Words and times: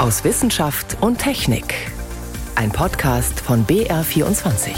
aus 0.00 0.24
Wissenschaft 0.24 0.96
und 1.02 1.18
Technik. 1.18 1.74
Ein 2.54 2.72
Podcast 2.72 3.38
von 3.38 3.66
BR24. 3.66 4.70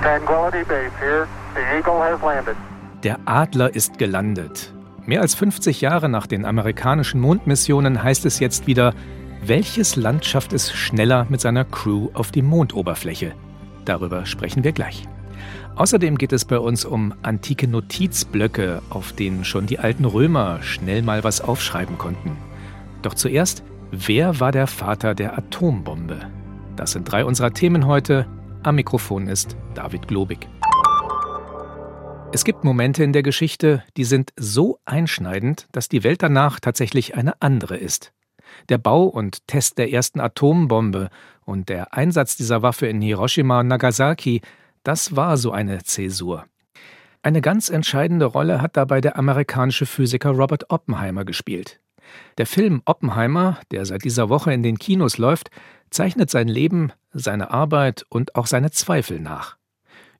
Tranquility 0.00 0.64
Base 0.64 0.90
here. 0.98 1.28
The 1.54 1.60
Eagle 1.76 2.00
has 2.00 2.22
landed. 2.22 2.56
Der 3.02 3.18
Adler 3.26 3.74
ist 3.74 3.98
gelandet. 3.98 4.72
Mehr 5.04 5.20
als 5.20 5.34
50 5.34 5.82
Jahre 5.82 6.08
nach 6.08 6.26
den 6.26 6.46
amerikanischen 6.46 7.20
Mondmissionen 7.20 8.02
heißt 8.02 8.24
es 8.24 8.38
jetzt 8.38 8.66
wieder, 8.66 8.94
welches 9.44 9.96
Land 9.96 10.24
schafft 10.24 10.54
es 10.54 10.72
schneller 10.72 11.26
mit 11.28 11.42
seiner 11.42 11.66
Crew 11.66 12.08
auf 12.14 12.30
die 12.30 12.42
Mondoberfläche? 12.42 13.34
Darüber 13.84 14.24
sprechen 14.24 14.64
wir 14.64 14.72
gleich. 14.72 15.06
Außerdem 15.76 16.18
geht 16.18 16.32
es 16.32 16.44
bei 16.44 16.58
uns 16.58 16.84
um 16.84 17.14
antike 17.22 17.66
Notizblöcke, 17.66 18.82
auf 18.90 19.12
denen 19.12 19.44
schon 19.44 19.66
die 19.66 19.78
alten 19.78 20.04
Römer 20.04 20.62
schnell 20.62 21.02
mal 21.02 21.24
was 21.24 21.40
aufschreiben 21.40 21.98
konnten. 21.98 22.36
Doch 23.02 23.14
zuerst, 23.14 23.62
wer 23.90 24.38
war 24.38 24.52
der 24.52 24.66
Vater 24.66 25.14
der 25.14 25.36
Atombombe? 25.36 26.30
Das 26.76 26.92
sind 26.92 27.10
drei 27.10 27.24
unserer 27.24 27.52
Themen 27.52 27.86
heute. 27.86 28.26
Am 28.62 28.76
Mikrofon 28.76 29.28
ist 29.28 29.56
David 29.74 30.08
Globig. 30.08 30.48
Es 32.34 32.44
gibt 32.44 32.64
Momente 32.64 33.04
in 33.04 33.12
der 33.12 33.22
Geschichte, 33.22 33.82
die 33.98 34.04
sind 34.04 34.32
so 34.38 34.78
einschneidend, 34.86 35.68
dass 35.72 35.90
die 35.90 36.02
Welt 36.02 36.22
danach 36.22 36.60
tatsächlich 36.60 37.14
eine 37.14 37.40
andere 37.42 37.76
ist. 37.76 38.12
Der 38.68 38.78
Bau 38.78 39.04
und 39.04 39.46
Test 39.46 39.76
der 39.78 39.92
ersten 39.92 40.20
Atombombe 40.20 41.10
und 41.44 41.68
der 41.68 41.92
Einsatz 41.92 42.36
dieser 42.36 42.62
Waffe 42.62 42.86
in 42.86 43.02
Hiroshima 43.02 43.60
und 43.60 43.68
Nagasaki 43.68 44.40
das 44.82 45.16
war 45.16 45.36
so 45.36 45.52
eine 45.52 45.82
Zäsur. 45.82 46.46
Eine 47.22 47.40
ganz 47.40 47.68
entscheidende 47.68 48.26
Rolle 48.26 48.60
hat 48.60 48.76
dabei 48.76 49.00
der 49.00 49.16
amerikanische 49.16 49.86
Physiker 49.86 50.30
Robert 50.30 50.70
Oppenheimer 50.70 51.24
gespielt. 51.24 51.80
Der 52.36 52.46
Film 52.46 52.82
Oppenheimer, 52.84 53.60
der 53.70 53.86
seit 53.86 54.04
dieser 54.04 54.28
Woche 54.28 54.52
in 54.52 54.62
den 54.62 54.78
Kinos 54.78 55.18
läuft, 55.18 55.50
zeichnet 55.90 56.30
sein 56.30 56.48
Leben, 56.48 56.92
seine 57.12 57.50
Arbeit 57.50 58.04
und 58.08 58.34
auch 58.34 58.46
seine 58.46 58.70
Zweifel 58.70 59.20
nach. 59.20 59.56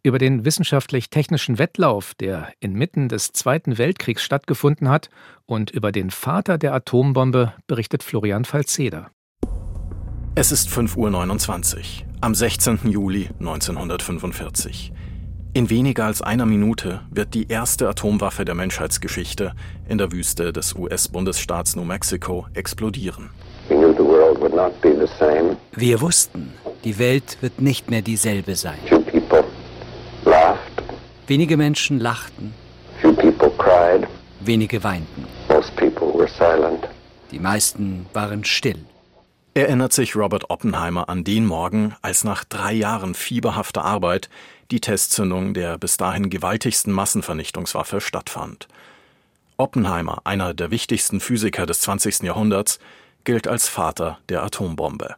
Über 0.05 0.19
den 0.19 0.45
wissenschaftlich-technischen 0.45 1.59
Wettlauf, 1.59 2.15
der 2.15 2.53
inmitten 2.61 3.09
des 3.09 3.33
Zweiten 3.33 3.79
Weltkriegs 3.79 4.23
stattgefunden 4.23 4.89
hat, 4.89 5.11
und 5.47 5.71
über 5.71 5.93
den 5.93 6.11
Vater 6.11 6.59
der 6.59 6.75
Atombombe 6.75 7.53
berichtet 7.67 8.03
Florian 8.03 8.45
Falzeder. 8.45 9.11
Es 10.35 10.51
ist 10.51 10.69
5.29 10.69 12.03
Uhr 12.07 12.12
am 12.23 12.37
16. 12.37 12.79
Juli 12.85 13.31
1945. 13.41 14.93
In 15.55 15.71
weniger 15.71 16.05
als 16.05 16.23
einer 16.23 16.47
Minute 16.47 17.01
wird 17.11 17.35
die 17.35 17.49
erste 17.49 17.89
Atomwaffe 17.89 18.45
der 18.45 18.55
Menschheitsgeschichte 18.55 19.55
in 19.89 19.99
der 19.99 20.13
Wüste 20.13 20.53
des 20.53 20.75
US-Bundesstaats 20.75 21.75
New 21.75 21.85
Mexico 21.85 22.47
explodieren. 22.55 23.31
Wir 25.75 26.01
wussten, 26.01 26.53
die 26.85 26.99
Welt 27.01 27.39
wird 27.41 27.61
nicht 27.61 27.91
mehr 27.91 28.03
dieselbe 28.03 28.55
sein. 28.55 28.79
Wenige 31.27 31.57
Menschen 31.57 31.99
lachten, 31.99 32.55
wenige 34.41 34.85
weinten. 34.85 35.27
Die 37.33 37.39
meisten 37.41 38.07
waren 38.13 38.45
still 38.45 38.79
erinnert 39.55 39.93
sich 39.93 40.17
Robert 40.17 40.51
Oppenheimer 40.51 41.09
an 41.09 41.25
den 41.25 41.45
Morgen, 41.45 41.95
als 42.01 42.25
nach 42.25 42.45
drei 42.45 42.73
Jahren 42.73 43.15
fieberhafter 43.15 43.85
Arbeit 43.85 44.31
die 44.71 44.81
Testzündung 44.81 45.53
der 45.53 45.77
bis 45.77 45.97
dahin 45.97 46.31
gewaltigsten 46.31 46.93
Massenvernichtungswaffe 46.93 48.01
stattfand. 48.01 48.69
Oppenheimer, 49.59 50.23
einer 50.25 50.55
der 50.55 50.71
wichtigsten 50.71 51.21
Physiker 51.21 51.67
des 51.67 51.81
20. 51.83 52.23
Jahrhunderts, 52.23 52.79
gilt 53.25 53.47
als 53.47 53.69
Vater 53.69 54.19
der 54.29 54.43
Atombombe. 54.43 55.17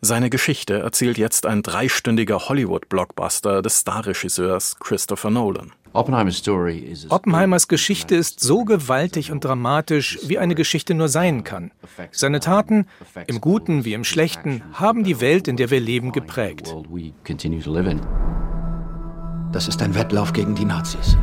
Seine 0.00 0.30
Geschichte 0.30 0.78
erzählt 0.78 1.18
jetzt 1.18 1.44
ein 1.44 1.62
dreistündiger 1.62 2.48
Hollywood-Blockbuster 2.48 3.62
des 3.62 3.80
Starregisseurs 3.80 4.76
Christopher 4.78 5.30
Nolan. 5.30 5.72
Oppenheimers 5.92 7.66
Geschichte 7.66 8.14
ist 8.14 8.38
so 8.38 8.64
gewaltig 8.64 9.32
und 9.32 9.44
dramatisch, 9.44 10.20
wie 10.22 10.38
eine 10.38 10.54
Geschichte 10.54 10.94
nur 10.94 11.08
sein 11.08 11.42
kann. 11.42 11.72
Seine 12.12 12.38
Taten, 12.38 12.86
im 13.26 13.40
Guten 13.40 13.84
wie 13.84 13.94
im 13.94 14.04
Schlechten, 14.04 14.62
haben 14.72 15.02
die 15.02 15.20
Welt, 15.20 15.48
in 15.48 15.56
der 15.56 15.70
wir 15.70 15.80
leben, 15.80 16.12
geprägt. 16.12 16.76
Das 19.50 19.66
ist 19.66 19.82
ein 19.82 19.96
Wettlauf 19.96 20.32
gegen 20.32 20.54
die 20.54 20.64
Nazis. 20.64 21.16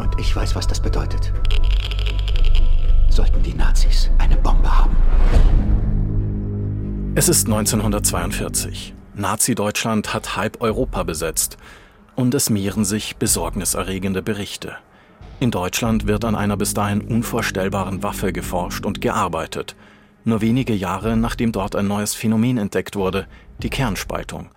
Und 0.00 0.18
ich 0.18 0.34
weiß, 0.34 0.56
was 0.56 0.66
das 0.66 0.80
bedeutet. 0.80 1.32
Sollten 3.10 3.44
die 3.44 3.54
Nazis 3.54 3.95
Es 7.18 7.30
ist 7.30 7.46
1942. 7.46 8.92
Nazi-Deutschland 9.14 10.12
hat 10.12 10.36
halb 10.36 10.60
Europa 10.60 11.02
besetzt 11.02 11.56
und 12.14 12.34
es 12.34 12.50
mehren 12.50 12.84
sich 12.84 13.16
besorgniserregende 13.16 14.20
Berichte. 14.20 14.76
In 15.40 15.50
Deutschland 15.50 16.06
wird 16.06 16.26
an 16.26 16.34
einer 16.34 16.58
bis 16.58 16.74
dahin 16.74 17.00
unvorstellbaren 17.00 18.02
Waffe 18.02 18.34
geforscht 18.34 18.84
und 18.84 19.00
gearbeitet. 19.00 19.76
Nur 20.24 20.42
wenige 20.42 20.74
Jahre 20.74 21.16
nachdem 21.16 21.52
dort 21.52 21.74
ein 21.74 21.88
neues 21.88 22.12
Phänomen 22.12 22.58
entdeckt 22.58 22.96
wurde, 22.96 23.26
die 23.62 23.70
Kernspaltung. 23.70 24.50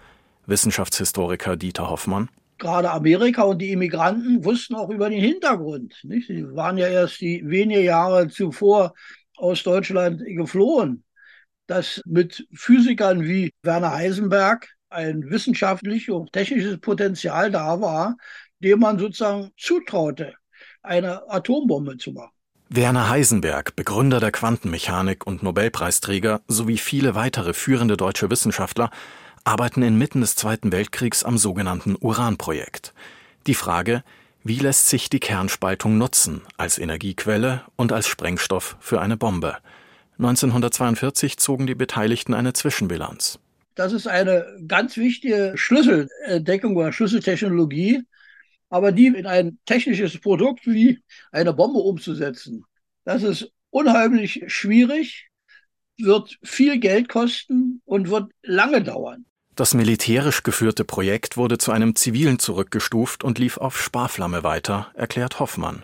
Wissenschaftshistoriker 0.46 1.56
Dieter 1.56 1.90
Hoffmann. 1.90 2.28
Gerade 2.58 2.92
Amerika 2.92 3.44
und 3.44 3.60
die 3.60 3.72
Immigranten 3.72 4.44
wussten 4.44 4.76
auch 4.76 4.90
über 4.90 5.10
den 5.10 5.22
Hintergrund. 5.22 5.96
Nicht? 6.04 6.28
Sie 6.28 6.46
waren 6.58 6.78
ja 6.78 6.88
erst 6.88 7.22
die 7.22 7.42
wenige 7.46 7.84
Jahre 7.84 8.28
zuvor 8.28 8.96
aus 9.38 9.64
Deutschland 9.64 10.22
geflohen 10.26 11.06
dass 11.70 12.02
mit 12.06 12.48
Physikern 12.54 13.24
wie 13.24 13.54
Werner 13.62 13.92
Heisenberg 13.92 14.68
ein 14.90 15.30
wissenschaftliches 15.30 16.14
und 16.14 16.34
technisches 16.34 16.80
Potenzial 16.80 17.52
da 17.52 17.80
war, 17.80 18.18
dem 18.60 18.80
man 18.80 18.98
sozusagen 18.98 19.52
zutraute, 19.56 20.34
eine 20.82 21.30
Atombombe 21.30 21.98
zu 21.98 22.12
machen. 22.12 22.32
Werner 22.70 23.10
Heisenberg, 23.10 23.76
Begründer 23.76 24.20
der 24.20 24.32
Quantenmechanik 24.32 25.26
und 25.26 25.44
Nobelpreisträger 25.44 26.42
sowie 26.48 26.78
viele 26.78 27.16
weitere 27.16 27.54
führende 27.54 27.98
deutsche 27.98 28.30
Wissenschaftler 28.30 28.90
arbeiten 29.44 29.82
inmitten 29.82 30.22
des 30.22 30.36
Zweiten 30.36 30.72
Weltkriegs 30.72 31.24
am 31.24 31.38
sogenannten 31.38 31.96
Uranprojekt. 32.00 32.94
Die 33.48 33.56
Frage, 33.56 34.04
wie 34.44 34.60
lässt 34.60 34.88
sich 34.88 35.10
die 35.10 35.20
Kernspaltung 35.20 35.98
nutzen 35.98 36.42
als 36.58 36.78
Energiequelle 36.78 37.64
und 37.76 37.92
als 37.92 38.08
Sprengstoff 38.08 38.78
für 38.80 39.02
eine 39.02 39.18
Bombe? 39.18 39.58
1942 40.20 41.38
zogen 41.38 41.66
die 41.66 41.76
Beteiligten 41.76 42.34
eine 42.34 42.54
Zwischenbilanz. 42.54 43.40
Das 43.76 43.94
ist 43.94 44.08
eine 44.08 44.46
ganz 44.68 44.98
wichtige 44.98 45.54
Schlüsselentdeckung 45.56 46.76
oder 46.76 46.92
Schlüsseltechnologie, 46.92 48.04
aber 48.70 48.92
die 48.92 49.08
in 49.08 49.26
ein 49.26 49.58
technisches 49.66 50.20
Produkt 50.20 50.68
wie 50.68 51.02
eine 51.32 51.54
Bombe 51.54 51.80
umzusetzen, 51.80 52.66
das 53.06 53.24
ist 53.24 53.52
unheimlich 53.70 54.44
schwierig, 54.48 55.30
wird 55.98 56.38
viel 56.44 56.80
Geld 56.80 57.10
kosten 57.10 57.82
und 57.86 58.10
wird 58.10 58.32
lange 58.44 58.84
dauern. 58.84 59.26
Das 59.56 59.74
militärisch 59.74 60.44
geführte 60.44 60.86
Projekt 60.86 61.36
wurde 61.36 61.58
zu 61.58 61.72
einem 61.72 61.96
zivilen 61.96 62.40
zurückgestuft 62.40 63.24
und 63.24 63.40
lief 63.40 63.58
auf 63.58 63.82
Sparflamme 63.82 64.44
weiter, 64.44 64.92
erklärt 64.94 65.40
Hoffmann. 65.40 65.84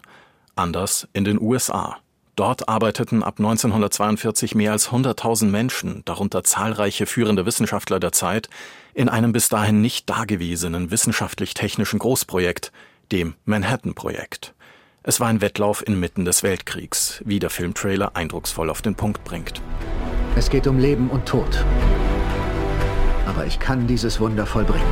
Anders 0.56 1.08
in 1.14 1.26
den 1.26 1.42
USA. 1.42 1.98
Dort 2.36 2.68
arbeiteten 2.68 3.24
ab 3.24 3.36
1942 3.38 4.56
mehr 4.56 4.74
als 4.74 4.90
100.000 4.90 5.46
Menschen, 5.46 6.02
darunter 6.04 6.44
zahlreiche 6.44 7.06
führende 7.06 7.46
Wissenschaftler 7.46 8.00
der 8.00 8.12
Zeit, 8.12 8.50
in 8.94 9.08
einem 9.08 9.32
bis 9.32 9.48
dahin 9.48 9.80
nicht 9.80 10.10
dagewesenen 10.10 10.92
wissenschaftlich-technischen 10.92 12.00
Großprojekt, 12.00 12.74
dem 13.12 13.36
Manhattan-Projekt. 13.46 14.54
Es 15.04 15.20
war 15.20 15.28
ein 15.28 15.40
Wettlauf 15.40 15.88
inmitten 15.88 16.26
des 16.26 16.44
Weltkriegs, 16.44 17.22
wie 17.26 17.40
der 17.40 17.50
Filmtrailer 17.50 18.16
eindrucksvoll 18.18 18.70
auf 18.70 18.82
den 18.82 18.96
Punkt 18.96 19.24
bringt. 19.24 19.62
Es 20.36 20.50
geht 20.50 20.68
um 20.68 20.78
Leben 20.78 21.10
und 21.10 21.26
Tod. 21.26 21.64
Aber 23.26 23.46
ich 23.46 23.60
kann 23.60 23.88
dieses 23.88 24.20
Wunder 24.20 24.46
vollbringen. 24.46 24.84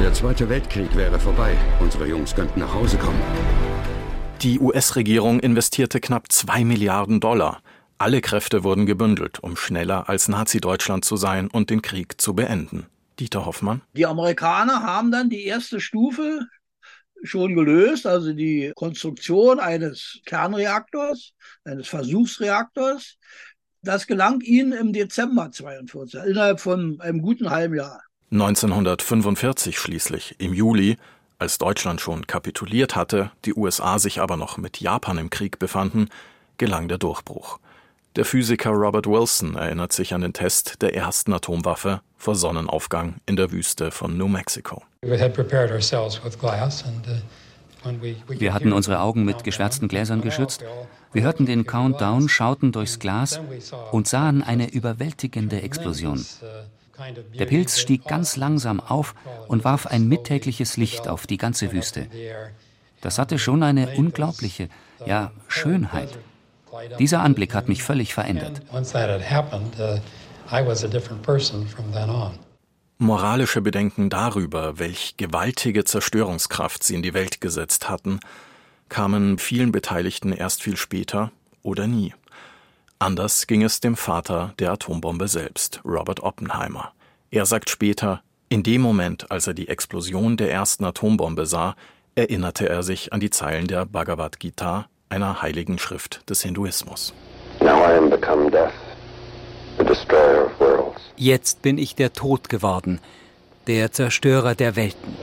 Der 0.00 0.12
Zweite 0.12 0.48
Weltkrieg 0.48 0.94
wäre 0.96 1.18
vorbei. 1.18 1.56
Unsere 1.78 2.06
Jungs 2.06 2.34
könnten 2.34 2.60
nach 2.60 2.74
Hause 2.74 2.98
kommen. 2.98 3.20
Die 4.42 4.58
US-Regierung 4.58 5.38
investierte 5.38 6.00
knapp 6.00 6.32
zwei 6.32 6.64
Milliarden 6.64 7.20
Dollar. 7.20 7.60
Alle 7.98 8.22
Kräfte 8.22 8.64
wurden 8.64 8.86
gebündelt, 8.86 9.38
um 9.40 9.54
schneller 9.54 10.08
als 10.08 10.28
Nazi-Deutschland 10.28 11.04
zu 11.04 11.16
sein 11.16 11.48
und 11.48 11.68
den 11.68 11.82
Krieg 11.82 12.18
zu 12.18 12.32
beenden. 12.32 12.86
Dieter 13.18 13.44
Hoffmann. 13.44 13.82
Die 13.92 14.06
Amerikaner 14.06 14.82
haben 14.82 15.10
dann 15.10 15.28
die 15.28 15.44
erste 15.44 15.78
Stufe 15.78 16.46
schon 17.22 17.54
gelöst, 17.54 18.06
also 18.06 18.32
die 18.32 18.72
Konstruktion 18.76 19.60
eines 19.60 20.20
Kernreaktors, 20.24 21.34
eines 21.64 21.88
Versuchsreaktors. 21.88 23.18
Das 23.82 24.06
gelang 24.06 24.40
ihnen 24.40 24.72
im 24.72 24.94
Dezember 24.94 25.50
42, 25.52 26.18
innerhalb 26.24 26.60
von 26.60 26.98
einem 27.02 27.20
guten 27.20 27.50
halben 27.50 27.74
Jahr. 27.74 28.00
1945 28.30 29.78
schließlich, 29.78 30.36
im 30.38 30.54
Juli, 30.54 30.96
Als 31.40 31.56
Deutschland 31.56 32.02
schon 32.02 32.26
kapituliert 32.26 32.94
hatte, 32.96 33.30
die 33.46 33.54
USA 33.54 33.98
sich 33.98 34.20
aber 34.20 34.36
noch 34.36 34.58
mit 34.58 34.78
Japan 34.78 35.16
im 35.16 35.30
Krieg 35.30 35.58
befanden, 35.58 36.10
gelang 36.58 36.86
der 36.86 36.98
Durchbruch. 36.98 37.58
Der 38.14 38.26
Physiker 38.26 38.72
Robert 38.72 39.06
Wilson 39.06 39.56
erinnert 39.56 39.94
sich 39.94 40.12
an 40.12 40.20
den 40.20 40.34
Test 40.34 40.82
der 40.82 40.94
ersten 40.94 41.32
Atomwaffe 41.32 42.02
vor 42.18 42.34
Sonnenaufgang 42.34 43.14
in 43.24 43.36
der 43.36 43.52
Wüste 43.52 43.90
von 43.90 44.18
New 44.18 44.28
Mexico. 44.28 44.82
Uh, 45.02 45.08
Wir 48.28 48.52
hatten 48.52 48.72
unsere 48.74 49.00
Augen 49.00 49.24
mit 49.24 49.42
geschwärzten 49.42 49.88
Gläsern 49.88 50.20
geschützt. 50.20 50.62
Wir 51.14 51.22
hörten 51.22 51.46
den 51.46 51.64
Countdown, 51.64 52.28
schauten 52.28 52.70
durchs 52.70 52.98
Glas 52.98 53.40
und 53.92 54.06
sahen 54.06 54.42
eine 54.42 54.70
überwältigende 54.70 55.62
Explosion. 55.62 56.22
Der 57.38 57.46
Pilz 57.46 57.78
stieg 57.78 58.04
ganz 58.04 58.36
langsam 58.36 58.80
auf 58.80 59.14
und 59.48 59.64
warf 59.64 59.86
ein 59.86 60.06
mittägliches 60.08 60.76
Licht 60.76 61.08
auf 61.08 61.26
die 61.26 61.38
ganze 61.38 61.72
Wüste. 61.72 62.06
Das 63.00 63.18
hatte 63.18 63.38
schon 63.38 63.62
eine 63.62 63.96
unglaubliche, 63.96 64.68
ja, 65.06 65.32
Schönheit. 65.48 66.18
Dieser 66.98 67.20
Anblick 67.20 67.54
hat 67.54 67.68
mich 67.68 67.82
völlig 67.82 68.14
verändert. 68.14 68.62
Moralische 72.98 73.62
Bedenken 73.62 74.10
darüber, 74.10 74.78
welch 74.78 75.16
gewaltige 75.16 75.84
Zerstörungskraft 75.84 76.84
sie 76.84 76.94
in 76.94 77.02
die 77.02 77.14
Welt 77.14 77.40
gesetzt 77.40 77.88
hatten, 77.88 78.20
kamen 78.90 79.38
vielen 79.38 79.72
Beteiligten 79.72 80.32
erst 80.32 80.62
viel 80.62 80.76
später 80.76 81.32
oder 81.62 81.86
nie. 81.86 82.12
Anders 83.02 83.46
ging 83.46 83.62
es 83.62 83.80
dem 83.80 83.96
Vater 83.96 84.52
der 84.58 84.72
Atombombe 84.72 85.26
selbst, 85.26 85.80
Robert 85.86 86.20
Oppenheimer. 86.20 86.92
Er 87.30 87.46
sagt 87.46 87.70
später, 87.70 88.20
in 88.50 88.62
dem 88.62 88.82
Moment, 88.82 89.30
als 89.30 89.46
er 89.46 89.54
die 89.54 89.68
Explosion 89.68 90.36
der 90.36 90.52
ersten 90.52 90.84
Atombombe 90.84 91.46
sah, 91.46 91.76
erinnerte 92.14 92.68
er 92.68 92.82
sich 92.82 93.14
an 93.14 93.20
die 93.20 93.30
Zeilen 93.30 93.68
der 93.68 93.86
Bhagavad 93.86 94.38
Gita, 94.38 94.86
einer 95.08 95.40
heiligen 95.40 95.78
Schrift 95.78 96.28
des 96.28 96.42
Hinduismus. 96.42 97.14
Jetzt 101.16 101.62
bin 101.62 101.78
ich 101.78 101.94
der 101.94 102.12
Tod 102.12 102.50
geworden, 102.50 103.00
der 103.66 103.92
Zerstörer 103.92 104.54
der 104.54 104.76
Welten. 104.76 105.16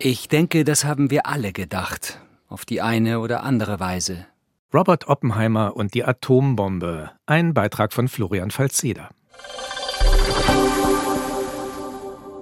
Ich 0.00 0.28
denke, 0.28 0.64
das 0.64 0.84
haben 0.84 1.10
wir 1.10 1.26
alle 1.26 1.52
gedacht, 1.52 2.18
auf 2.48 2.64
die 2.64 2.82
eine 2.82 3.20
oder 3.20 3.44
andere 3.44 3.78
Weise. 3.78 4.26
Robert 4.74 5.06
Oppenheimer 5.06 5.76
und 5.76 5.94
die 5.94 6.04
Atombombe. 6.04 7.12
Ein 7.26 7.54
Beitrag 7.54 7.92
von 7.92 8.08
Florian 8.08 8.50
Falzeder. 8.50 9.08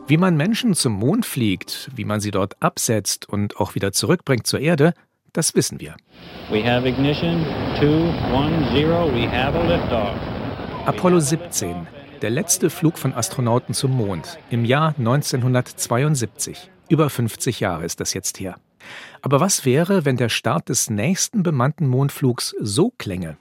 Wie 0.07 0.17
man 0.17 0.39
Menschen 0.39 0.73
zum 0.73 0.95
Mond 0.95 1.27
fliegt, 1.27 1.91
wie 1.95 2.07
man 2.07 2.21
sie 2.21 2.31
dort 2.31 2.57
absetzt 2.63 3.29
und 3.29 3.59
auch 3.59 3.75
wieder 3.75 3.93
zurückbringt 3.93 4.47
zur 4.47 4.61
Erde, 4.61 4.95
das 5.35 5.55
wissen 5.55 5.79
wir. 5.79 5.95
Apollo 10.87 11.21
17, 11.21 11.87
der 12.23 12.31
letzte 12.31 12.71
Flug 12.71 12.97
von 12.97 13.13
Astronauten 13.13 13.75
zum 13.75 13.95
Mond 13.95 14.39
im 14.49 14.65
Jahr 14.65 14.95
1972. 14.99 16.71
Über 16.89 17.11
50 17.11 17.61
Jahre 17.61 17.85
ist 17.85 18.01
das 18.01 18.15
jetzt 18.15 18.41
her. 18.41 18.57
Aber 19.21 19.41
was 19.41 19.65
wäre, 19.65 20.05
wenn 20.05 20.17
der 20.17 20.29
Start 20.29 20.69
des 20.69 20.91
nächsten 20.91 21.43
bemannten 21.43 21.87
Mondflugs 21.87 22.55
so 22.61 22.93
klänge? 22.99 23.37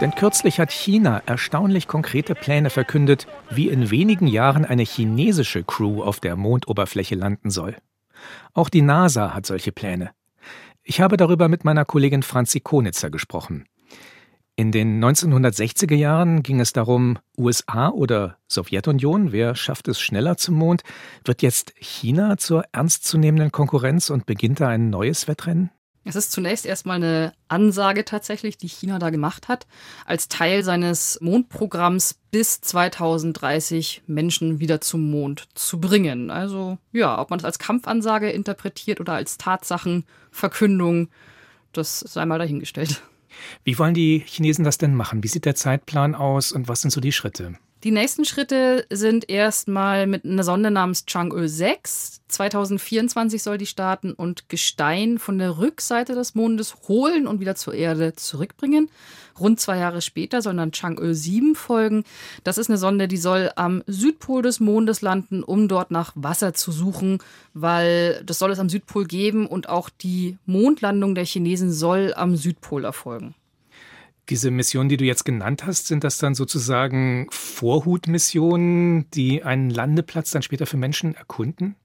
Denn 0.00 0.14
kürzlich 0.14 0.60
hat 0.60 0.70
China 0.70 1.22
erstaunlich 1.26 1.88
konkrete 1.88 2.36
Pläne 2.36 2.70
verkündet, 2.70 3.26
wie 3.50 3.68
in 3.68 3.90
wenigen 3.90 4.28
Jahren 4.28 4.64
eine 4.64 4.84
chinesische 4.84 5.64
Crew 5.64 6.02
auf 6.02 6.20
der 6.20 6.36
Mondoberfläche 6.36 7.16
landen 7.16 7.50
soll. 7.50 7.76
Auch 8.54 8.68
die 8.68 8.82
NASA 8.82 9.34
hat 9.34 9.44
solche 9.44 9.72
Pläne. 9.72 10.12
Ich 10.84 11.00
habe 11.00 11.16
darüber 11.16 11.48
mit 11.48 11.64
meiner 11.64 11.84
Kollegin 11.84 12.22
Franzi 12.22 12.60
Konitzer 12.60 13.10
gesprochen. 13.10 13.66
In 14.58 14.72
den 14.72 15.00
1960er 15.00 15.94
Jahren 15.94 16.42
ging 16.42 16.58
es 16.58 16.72
darum, 16.72 17.20
USA 17.38 17.90
oder 17.90 18.38
Sowjetunion, 18.48 19.30
wer 19.30 19.54
schafft 19.54 19.86
es 19.86 20.00
schneller 20.00 20.36
zum 20.36 20.56
Mond? 20.56 20.82
Wird 21.24 21.42
jetzt 21.42 21.74
China 21.78 22.38
zur 22.38 22.64
ernstzunehmenden 22.72 23.52
Konkurrenz 23.52 24.10
und 24.10 24.26
beginnt 24.26 24.58
da 24.58 24.66
ein 24.66 24.90
neues 24.90 25.28
Wettrennen? 25.28 25.70
Es 26.02 26.16
ist 26.16 26.32
zunächst 26.32 26.66
erstmal 26.66 26.96
eine 26.96 27.34
Ansage 27.46 28.04
tatsächlich, 28.04 28.58
die 28.58 28.66
China 28.66 28.98
da 28.98 29.10
gemacht 29.10 29.46
hat, 29.46 29.68
als 30.04 30.26
Teil 30.26 30.64
seines 30.64 31.20
Mondprogramms 31.20 32.18
bis 32.32 32.60
2030 32.60 34.02
Menschen 34.08 34.58
wieder 34.58 34.80
zum 34.80 35.08
Mond 35.08 35.46
zu 35.54 35.78
bringen. 35.78 36.32
Also 36.32 36.78
ja, 36.90 37.20
ob 37.20 37.30
man 37.30 37.38
das 37.38 37.44
als 37.44 37.60
Kampfansage 37.60 38.28
interpretiert 38.30 38.98
oder 38.98 39.12
als 39.12 39.38
Tatsachenverkündung, 39.38 41.10
das 41.70 42.00
sei 42.00 42.26
mal 42.26 42.40
dahingestellt. 42.40 43.02
Wie 43.64 43.78
wollen 43.78 43.94
die 43.94 44.22
Chinesen 44.26 44.64
das 44.64 44.78
denn 44.78 44.94
machen? 44.94 45.22
Wie 45.22 45.28
sieht 45.28 45.44
der 45.44 45.54
Zeitplan 45.54 46.14
aus 46.14 46.52
und 46.52 46.68
was 46.68 46.80
sind 46.80 46.90
so 46.90 47.00
die 47.00 47.12
Schritte? 47.12 47.54
Die 47.84 47.92
nächsten 47.92 48.24
Schritte 48.24 48.84
sind 48.90 49.30
erstmal 49.30 50.08
mit 50.08 50.24
einer 50.24 50.42
Sonde 50.42 50.72
namens 50.72 51.06
Chang'e 51.06 51.46
6. 51.46 52.22
2024 52.26 53.40
soll 53.40 53.56
die 53.56 53.66
starten 53.66 54.14
und 54.14 54.48
Gestein 54.48 55.20
von 55.20 55.38
der 55.38 55.58
Rückseite 55.58 56.16
des 56.16 56.34
Mondes 56.34 56.74
holen 56.88 57.28
und 57.28 57.38
wieder 57.38 57.54
zur 57.54 57.74
Erde 57.74 58.16
zurückbringen. 58.16 58.90
Rund 59.38 59.60
zwei 59.60 59.78
Jahre 59.78 60.02
später 60.02 60.42
soll 60.42 60.56
dann 60.56 60.72
Chang'e 60.72 61.14
7 61.14 61.54
folgen. 61.54 62.02
Das 62.42 62.58
ist 62.58 62.68
eine 62.68 62.78
Sonde, 62.78 63.06
die 63.06 63.16
soll 63.16 63.52
am 63.54 63.84
Südpol 63.86 64.42
des 64.42 64.58
Mondes 64.58 65.00
landen, 65.00 65.44
um 65.44 65.68
dort 65.68 65.92
nach 65.92 66.10
Wasser 66.16 66.54
zu 66.54 66.72
suchen, 66.72 67.18
weil 67.54 68.24
das 68.26 68.40
soll 68.40 68.50
es 68.50 68.58
am 68.58 68.68
Südpol 68.68 69.06
geben 69.06 69.46
und 69.46 69.68
auch 69.68 69.88
die 69.88 70.36
Mondlandung 70.46 71.14
der 71.14 71.24
Chinesen 71.24 71.70
soll 71.70 72.12
am 72.16 72.34
Südpol 72.34 72.84
erfolgen. 72.84 73.36
Diese 74.30 74.50
Missionen, 74.50 74.90
die 74.90 74.98
du 74.98 75.04
jetzt 75.04 75.24
genannt 75.24 75.64
hast, 75.64 75.86
sind 75.86 76.04
das 76.04 76.18
dann 76.18 76.34
sozusagen 76.34 77.26
Vorhutmissionen, 77.30 79.10
die 79.12 79.42
einen 79.42 79.70
Landeplatz 79.70 80.30
dann 80.30 80.42
später 80.42 80.66
für 80.66 80.76
Menschen 80.76 81.14
erkunden? 81.14 81.76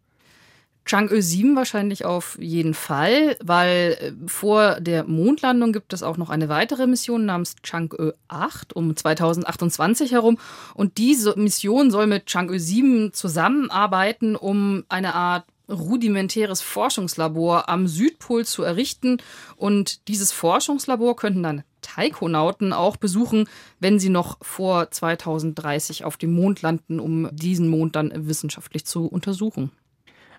Chang'e 0.86 1.22
7 1.22 1.56
wahrscheinlich 1.56 2.04
auf 2.04 2.38
jeden 2.42 2.74
Fall, 2.74 3.38
weil 3.42 3.98
äh, 4.01 4.12
vor 4.28 4.81
der 4.81 5.06
Mondlandung 5.06 5.72
gibt 5.72 5.94
es 5.94 6.04
auch 6.04 6.18
noch 6.18 6.30
eine 6.30 6.50
weitere 6.50 6.88
Mission 6.88 7.25
namens 7.25 7.56
Chang'e 7.63 8.13
8 8.28 8.74
um 8.74 8.94
2028 8.94 10.12
herum. 10.12 10.38
Und 10.74 10.98
diese 10.98 11.40
Mission 11.40 11.90
soll 11.90 12.07
mit 12.07 12.28
Chang'e 12.28 12.59
7 12.59 13.14
zusammenarbeiten, 13.14 14.35
um 14.35 14.83
eine 14.90 15.16
Art 15.16 15.45
rudimentäres 15.69 16.62
Forschungslabor 16.62 17.69
am 17.69 17.88
Südpol 17.88 18.45
zu 18.45 18.64
errichten. 18.64 19.19
Und 19.56 20.09
dieses 20.09 20.33
Forschungslabor 20.33 21.16
könnten 21.16 21.44
dann 21.44 21.64
Taikonauten 21.83 22.73
auch 22.73 22.97
besuchen, 22.97 23.47
wenn 23.80 23.99
sie 23.99 24.09
noch 24.09 24.37
vor 24.42 24.90
2030 24.90 26.04
auf 26.04 26.18
dem 26.18 26.33
Mond 26.33 26.63
landen, 26.63 26.99
um 26.99 27.30
diesen 27.31 27.68
Mond 27.68 27.95
dann 27.95 28.11
wissenschaftlich 28.28 28.85
zu 28.85 29.06
untersuchen. 29.06 29.71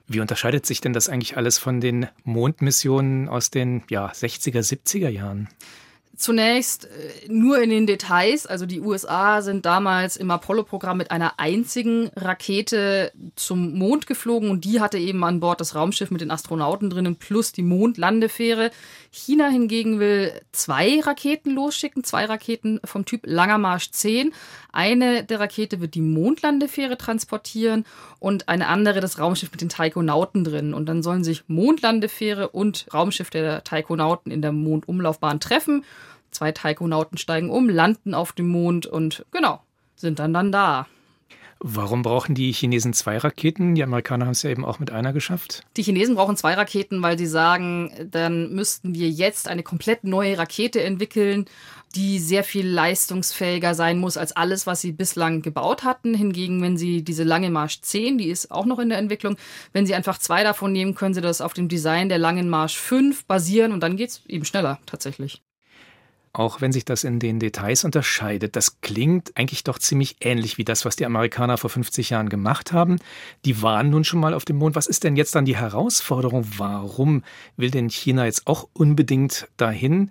Wie 0.06 0.20
unterscheidet 0.20 0.66
sich 0.66 0.80
denn 0.80 0.92
das 0.92 1.08
eigentlich 1.08 1.36
alles 1.36 1.58
von 1.58 1.80
den 1.80 2.08
Mondmissionen 2.24 3.28
aus 3.28 3.50
den 3.50 3.82
ja, 3.88 4.08
60er, 4.10 4.60
70er 4.60 5.08
Jahren? 5.08 5.48
Zunächst 6.16 6.84
äh, 6.84 6.88
nur 7.28 7.60
in 7.60 7.70
den 7.70 7.86
Details. 7.86 8.46
Also 8.46 8.66
die 8.66 8.80
USA 8.80 9.42
sind 9.42 9.66
damals 9.66 10.16
im 10.16 10.30
Apollo-Programm 10.30 10.98
mit 10.98 11.10
einer 11.10 11.40
einzigen 11.40 12.10
Rakete 12.14 13.12
zum 13.34 13.76
Mond 13.76 14.06
geflogen 14.06 14.50
und 14.50 14.64
die 14.64 14.80
hatte 14.80 14.98
eben 14.98 15.24
an 15.24 15.40
Bord 15.40 15.60
das 15.60 15.74
Raumschiff 15.74 16.10
mit 16.10 16.20
den 16.20 16.30
Astronauten 16.30 16.90
drinnen 16.90 17.16
plus 17.16 17.52
die 17.52 17.62
Mondlandefähre. 17.62 18.70
China 19.14 19.49
hingegen 19.49 20.00
will 20.00 20.33
zwei 20.50 21.00
Raketen 21.00 21.52
losschicken, 21.52 22.02
zwei 22.02 22.25
Raketen 22.25 22.80
vom 22.85 23.04
Typ 23.04 23.23
Langer 23.25 23.59
Marsch 23.59 23.92
10. 23.92 24.33
Eine 24.73 25.23
der 25.23 25.38
Rakete 25.38 25.80
wird 25.80 25.94
die 25.94 26.00
Mondlandefähre 26.00 26.99
transportieren 26.99 27.85
und 28.18 28.49
eine 28.49 28.66
andere 28.66 29.00
das 29.00 29.18
Raumschiff 29.18 29.52
mit 29.52 29.61
den 29.61 29.68
Taikonauten 29.68 30.42
drin. 30.42 30.75
Und 30.75 30.87
dann 30.87 31.02
sollen 31.02 31.23
sich 31.23 31.44
Mondlandefähre 31.47 32.49
und 32.49 32.87
Raumschiff 32.92 33.30
der 33.30 33.62
Taikonauten 33.62 34.33
in 34.33 34.42
der 34.42 34.52
Mondumlaufbahn 34.52 35.38
treffen 35.38 35.85
Zwei 36.35 36.50
Taikonauten 36.50 37.16
steigen 37.16 37.49
um, 37.49 37.68
landen 37.68 38.12
auf 38.12 38.33
dem 38.33 38.49
Mond 38.49 38.87
und 38.87 39.25
genau, 39.30 39.62
sind 39.94 40.18
dann 40.18 40.35
dann 40.35 40.50
da. 40.50 40.88
Warum 41.66 42.02
brauchen 42.02 42.35
die 42.35 42.52
Chinesen 42.52 42.92
zwei 42.92 43.16
Raketen? 43.16 43.75
Die 43.75 43.83
Amerikaner 43.83 44.26
haben 44.26 44.33
es 44.33 44.42
ja 44.42 44.50
eben 44.50 44.66
auch 44.66 44.80
mit 44.80 44.90
einer 44.90 45.14
geschafft. 45.14 45.62
Die 45.78 45.83
Chinesen 45.83 46.14
brauchen 46.14 46.37
zwei 46.37 46.52
Raketen, 46.52 47.00
weil 47.00 47.16
sie 47.16 47.26
sagen, 47.26 47.90
dann 48.11 48.52
müssten 48.52 48.94
wir 48.94 49.09
jetzt 49.09 49.49
eine 49.49 49.62
komplett 49.62 50.04
neue 50.04 50.37
Rakete 50.37 50.83
entwickeln, 50.83 51.47
die 51.94 52.18
sehr 52.18 52.44
viel 52.44 52.68
leistungsfähiger 52.68 53.75
sein 53.75 53.99
muss 53.99 54.18
als 54.18 54.37
alles, 54.37 54.66
was 54.66 54.83
sie 54.83 54.92
bislang 54.92 55.40
gebaut 55.40 55.85
hatten. 55.85 56.12
Hingegen, 56.12 56.61
wenn 56.61 56.76
sie 56.76 57.02
diese 57.02 57.25
Lange 57.25 57.49
Marsch 57.49 57.80
10, 57.80 58.18
die 58.18 58.28
ist 58.28 58.50
auch 58.50 58.66
noch 58.66 58.78
in 58.78 58.90
der 58.90 58.99
Entwicklung, 58.99 59.38
wenn 59.73 59.87
sie 59.87 59.94
einfach 59.94 60.18
zwei 60.18 60.42
davon 60.42 60.71
nehmen, 60.71 60.94
können 60.94 61.14
sie 61.14 61.23
das 61.23 61.40
auf 61.40 61.54
dem 61.54 61.71
Design 61.71 62.11
der 62.11 62.18
Langen 62.18 62.50
Marsch 62.50 62.76
5 62.76 63.25
basieren 63.25 63.73
und 63.73 63.80
dann 63.80 63.97
geht 63.97 64.11
es 64.11 64.26
eben 64.26 64.44
schneller 64.44 64.80
tatsächlich. 64.85 65.40
Auch 66.34 66.60
wenn 66.60 66.72
sich 66.72 66.84
das 66.84 67.04
in 67.04 67.20
den 67.20 67.38
Details 67.38 67.84
unterscheidet. 67.84 68.56
Das 68.56 68.80
klingt 68.80 69.32
eigentlich 69.36 69.62
doch 69.62 69.78
ziemlich 69.78 70.16
ähnlich 70.20 70.58
wie 70.58 70.64
das, 70.64 70.84
was 70.84 70.96
die 70.96 71.06
Amerikaner 71.06 71.58
vor 71.58 71.70
50 71.70 72.10
Jahren 72.10 72.28
gemacht 72.28 72.72
haben. 72.72 72.98
Die 73.44 73.62
waren 73.62 73.88
nun 73.88 74.02
schon 74.02 74.18
mal 74.18 74.34
auf 74.34 74.44
dem 74.44 74.56
Mond. 74.56 74.74
Was 74.74 74.88
ist 74.88 75.04
denn 75.04 75.16
jetzt 75.16 75.36
dann 75.36 75.44
die 75.44 75.56
Herausforderung? 75.56 76.44
Warum 76.58 77.22
will 77.56 77.70
denn 77.70 77.88
China 77.88 78.24
jetzt 78.24 78.48
auch 78.48 78.68
unbedingt 78.72 79.46
dahin? 79.56 80.10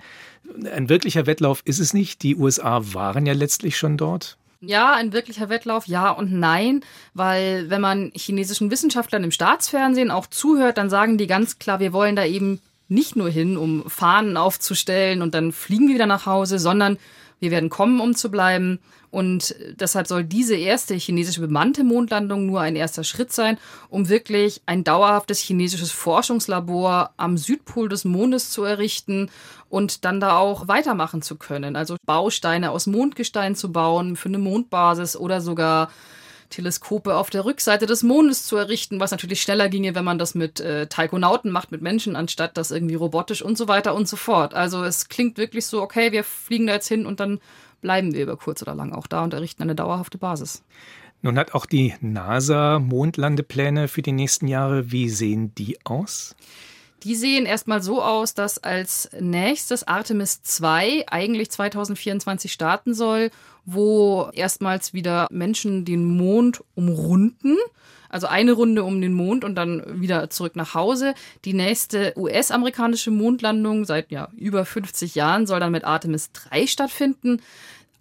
Ein 0.74 0.88
wirklicher 0.88 1.26
Wettlauf 1.26 1.62
ist 1.66 1.80
es 1.80 1.94
nicht. 1.94 2.24
Die 2.24 2.38
USA 2.38 2.82
waren 2.94 3.26
ja 3.26 3.34
letztlich 3.34 3.78
schon 3.78 3.98
dort. 3.98 4.38
Ja, 4.62 4.94
ein 4.94 5.12
wirklicher 5.12 5.50
Wettlauf, 5.50 5.88
ja 5.88 6.10
und 6.10 6.32
nein, 6.32 6.86
weil 7.14 7.70
wenn 7.70 7.82
man 7.82 8.14
chinesischen 8.16 8.72
Wissenschaftlern 8.72 9.26
im 9.26 9.32
Staatsfernsehen 9.32 10.10
auch 10.10 10.26
zuhört, 10.26 10.78
dann 10.78 10.90
sagen 10.90 11.18
die 11.18 11.28
ganz 11.28 11.60
klar, 11.60 11.82
wir 11.82 11.92
wollen 11.92 12.16
da 12.16 12.24
eben 12.24 12.62
nicht 12.94 13.16
nur 13.16 13.30
hin, 13.30 13.58
um 13.58 13.90
Fahnen 13.90 14.38
aufzustellen 14.38 15.22
und 15.22 15.34
dann 15.34 15.52
fliegen 15.52 15.88
wir 15.88 15.96
wieder 15.96 16.06
nach 16.06 16.26
Hause, 16.26 16.60
sondern 16.60 16.98
wir 17.40 17.52
werden 17.52 17.70
kommen, 17.70 18.00
um 18.00 18.16
zu 18.16 18.32
bleiben. 18.32 18.80
Und 19.12 19.54
deshalb 19.80 20.08
soll 20.08 20.24
diese 20.24 20.56
erste 20.56 20.96
chinesische 20.96 21.42
bemannte 21.42 21.84
Mondlandung 21.84 22.48
nur 22.48 22.62
ein 22.62 22.76
erster 22.76 23.04
Schritt 23.04 23.32
sein, 23.32 23.60
um 23.90 24.10
wirklich 24.10 24.62
ein 24.66 24.84
dauerhaftes 24.84 25.40
chinesisches 25.40 25.92
Forschungslabor 25.92 27.12
am 27.18 27.38
Südpol 27.38 27.90
des 27.90 28.06
Mondes 28.06 28.50
zu 28.50 28.64
errichten 28.64 29.30
und 29.70 30.04
dann 30.06 30.20
da 30.20 30.38
auch 30.38 30.68
weitermachen 30.68 31.22
zu 31.22 31.36
können. 31.36 31.76
Also 31.76 31.98
Bausteine 32.08 32.72
aus 32.72 32.88
Mondgestein 32.88 33.56
zu 33.56 33.72
bauen 33.72 34.16
für 34.16 34.30
eine 34.30 34.40
Mondbasis 34.40 35.16
oder 35.16 35.42
sogar 35.42 35.92
Teleskope 36.54 37.16
auf 37.16 37.30
der 37.30 37.46
Rückseite 37.46 37.88
des 37.88 38.04
Mondes 38.04 38.46
zu 38.46 38.56
errichten, 38.58 39.00
was 39.00 39.12
natürlich 39.12 39.42
schneller 39.42 39.70
ginge, 39.70 39.96
wenn 39.96 40.06
man 40.06 40.20
das 40.20 40.36
mit 40.36 40.60
äh, 40.60 40.88
Taikonauten 40.88 41.52
macht, 41.52 41.72
mit 41.72 41.82
Menschen, 41.82 42.16
anstatt 42.16 42.58
das 42.58 42.70
irgendwie 42.70 42.96
robotisch 42.96 43.42
und 43.42 43.58
so 43.58 43.68
weiter 43.68 43.96
und 43.96 44.08
so 44.08 44.16
fort. 44.16 44.54
Also 44.54 44.84
es 44.84 45.10
klingt 45.10 45.38
wirklich 45.38 45.66
so, 45.66 45.82
okay, 45.82 46.12
wir 46.12 46.24
fliegen 46.24 46.68
da 46.68 46.74
jetzt 46.74 46.88
hin 46.88 47.06
und 47.06 47.20
dann 47.20 47.40
bleiben 47.82 48.14
wir 48.14 48.22
über 48.22 48.38
kurz 48.38 48.62
oder 48.62 48.76
lang 48.76 48.94
auch 48.94 49.08
da 49.08 49.24
und 49.24 49.34
errichten 49.34 49.64
eine 49.64 49.76
dauerhafte 49.76 50.18
Basis. 50.18 50.64
Nun 51.24 51.38
hat 51.38 51.54
auch 51.56 51.66
die 51.66 51.96
NASA 52.02 52.80
Mondlandepläne 52.80 53.88
für 53.88 54.02
die 54.02 54.12
nächsten 54.12 54.48
Jahre. 54.48 54.92
Wie 54.92 55.10
sehen 55.10 55.56
die 55.56 55.78
aus? 55.86 56.36
Die 57.04 57.16
sehen 57.16 57.46
erstmal 57.46 57.82
so 57.82 58.02
aus, 58.02 58.34
dass 58.34 58.60
als 58.60 59.10
nächstes 59.20 59.86
Artemis 59.86 60.42
2 60.42 61.06
eigentlich 61.08 61.52
2024 61.52 62.52
starten 62.52 62.94
soll, 62.94 63.30
wo 63.66 64.30
erstmals 64.34 64.94
wieder 64.94 65.28
Menschen 65.30 65.84
den 65.84 66.06
Mond 66.06 66.64
umrunden. 66.76 67.58
Also 68.08 68.28
eine 68.28 68.54
Runde 68.54 68.84
um 68.84 69.02
den 69.02 69.14
Mond 69.14 69.44
und 69.44 69.56
dann 69.56 70.00
wieder 70.00 70.30
zurück 70.30 70.56
nach 70.56 70.76
Hause. 70.76 71.14
Die 71.46 71.54
nächste 71.54 72.14
US-amerikanische 72.16 73.12
Mondlandung 73.12 73.86
seit 73.86 74.12
ja, 74.12 74.30
über 74.38 74.64
50 74.64 75.16
Jahren 75.16 75.46
soll 75.46 75.60
dann 75.60 75.72
mit 75.72 75.84
Artemis 75.84 76.32
3 76.32 76.68
stattfinden, 76.68 77.42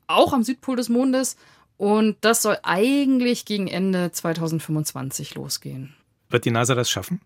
auch 0.07 0.33
am 0.33 0.45
Südpol 0.45 0.77
des 0.77 0.89
Mondes. 0.89 1.37
Und 1.77 2.19
das 2.21 2.43
soll 2.43 2.59
eigentlich 2.63 3.47
gegen 3.47 3.67
Ende 3.67 4.13
2025 4.13 5.35
losgehen. 5.35 5.95
Wird 6.29 6.45
die 6.45 6.51
NASA 6.51 6.75
das 6.75 6.91
schaffen? 6.91 7.21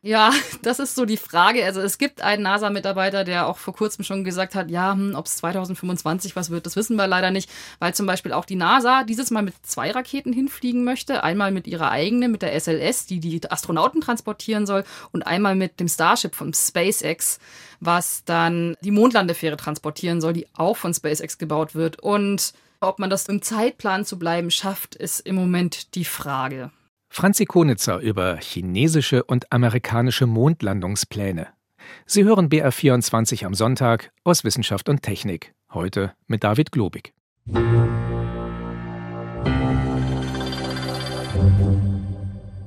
Ja, 0.00 0.32
das 0.62 0.78
ist 0.78 0.94
so 0.94 1.04
die 1.04 1.16
Frage. 1.16 1.64
Also 1.64 1.80
es 1.80 1.98
gibt 1.98 2.22
einen 2.22 2.42
NASA-Mitarbeiter, 2.42 3.24
der 3.24 3.48
auch 3.48 3.58
vor 3.58 3.74
kurzem 3.74 4.04
schon 4.04 4.22
gesagt 4.24 4.54
hat, 4.54 4.70
ja, 4.70 4.92
hm, 4.92 5.14
ob 5.14 5.26
es 5.26 5.36
2025 5.38 6.36
was 6.36 6.50
wird, 6.50 6.66
das 6.66 6.76
wissen 6.76 6.96
wir 6.96 7.06
leider 7.06 7.30
nicht, 7.30 7.50
weil 7.80 7.94
zum 7.94 8.06
Beispiel 8.06 8.32
auch 8.32 8.44
die 8.44 8.54
NASA 8.54 9.02
dieses 9.04 9.30
Mal 9.30 9.42
mit 9.42 9.54
zwei 9.62 9.90
Raketen 9.90 10.32
hinfliegen 10.32 10.84
möchte. 10.84 11.24
Einmal 11.24 11.50
mit 11.50 11.66
ihrer 11.66 11.90
eigenen, 11.90 12.30
mit 12.30 12.42
der 12.42 12.58
SLS, 12.58 13.06
die 13.06 13.20
die 13.20 13.50
Astronauten 13.50 14.00
transportieren 14.00 14.66
soll, 14.66 14.84
und 15.12 15.26
einmal 15.26 15.54
mit 15.54 15.80
dem 15.80 15.88
Starship 15.88 16.34
von 16.34 16.54
SpaceX, 16.54 17.38
was 17.80 18.24
dann 18.24 18.76
die 18.82 18.90
Mondlandefähre 18.90 19.56
transportieren 19.56 20.20
soll, 20.20 20.32
die 20.32 20.46
auch 20.54 20.76
von 20.76 20.94
SpaceX 20.94 21.38
gebaut 21.38 21.74
wird. 21.74 22.00
Und 22.00 22.52
ob 22.80 23.00
man 23.00 23.10
das 23.10 23.26
im 23.26 23.42
Zeitplan 23.42 24.04
zu 24.04 24.18
bleiben 24.18 24.50
schafft, 24.50 24.94
ist 24.94 25.20
im 25.20 25.34
Moment 25.34 25.94
die 25.96 26.04
Frage. 26.04 26.70
Franzi 27.08 27.46
Konitzer 27.46 27.98
über 27.98 28.36
chinesische 28.36 29.24
und 29.24 29.52
amerikanische 29.52 30.26
Mondlandungspläne. 30.26 31.48
Sie 32.06 32.24
hören 32.24 32.48
BR24 32.48 33.44
am 33.44 33.54
Sonntag 33.54 34.12
aus 34.24 34.44
Wissenschaft 34.44 34.88
und 34.88 35.02
Technik. 35.02 35.54
Heute 35.72 36.14
mit 36.26 36.44
David 36.44 36.70
Globig. 36.70 37.12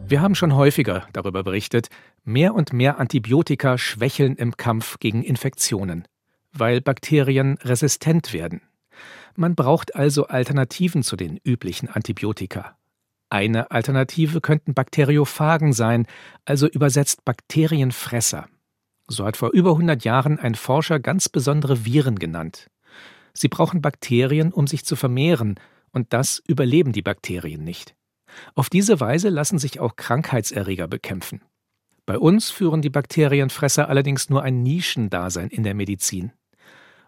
Wir 0.08 0.22
haben 0.22 0.36
schon 0.36 0.56
häufiger 0.56 1.08
darüber 1.14 1.44
berichtet, 1.44 1.88
mehr 2.26 2.54
und 2.54 2.74
mehr 2.74 3.00
Antibiotika 3.00 3.78
schwächeln 3.78 4.36
im 4.36 4.58
Kampf 4.58 5.00
gegen 5.00 5.24
Infektionen, 5.24 6.06
weil 6.52 6.82
Bakterien 6.82 7.58
resistent 7.62 8.34
werden. 8.34 8.62
Man 9.36 9.56
braucht 9.56 9.96
also 9.96 10.28
Alternativen 10.28 11.04
zu 11.04 11.16
den 11.16 11.38
üblichen 11.38 11.88
Antibiotika. 11.88 12.76
Eine 13.32 13.72
Alternative 13.72 14.42
könnten 14.42 14.74
Bakteriophagen 14.74 15.72
sein, 15.72 16.06
also 16.44 16.68
übersetzt 16.68 17.24
Bakterienfresser. 17.24 18.50
So 19.08 19.26
hat 19.26 19.38
vor 19.38 19.52
über 19.52 19.72
100 19.72 20.04
Jahren 20.04 20.38
ein 20.38 20.54
Forscher 20.54 21.00
ganz 21.00 21.30
besondere 21.30 21.86
Viren 21.86 22.20
genannt. 22.20 22.70
Sie 23.34 23.48
brauchen 23.48 23.82
Bakterien, 23.82 24.52
um 24.52 24.68
sich 24.68 24.84
zu 24.84 24.98
vermehren, 24.98 25.56
und 25.94 26.12
das 26.12 26.44
überleben 26.46 26.92
die 26.92 27.02
Bakterien 27.02 27.64
nicht. 27.64 27.96
Auf 28.54 28.70
diese 28.70 29.00
Weise 29.00 29.30
lassen 29.30 29.60
sich 29.60 29.80
auch 29.80 29.96
Krankheitserreger 29.96 30.90
bekämpfen. 30.90 31.42
Bei 32.06 32.18
uns 32.20 32.50
führen 32.50 32.82
die 32.82 32.90
Bakterienfresser 32.90 33.88
allerdings 33.88 34.30
nur 34.30 34.44
ein 34.44 34.62
Nischendasein 34.62 35.48
in 35.48 35.64
der 35.64 35.74
Medizin. 35.74 36.34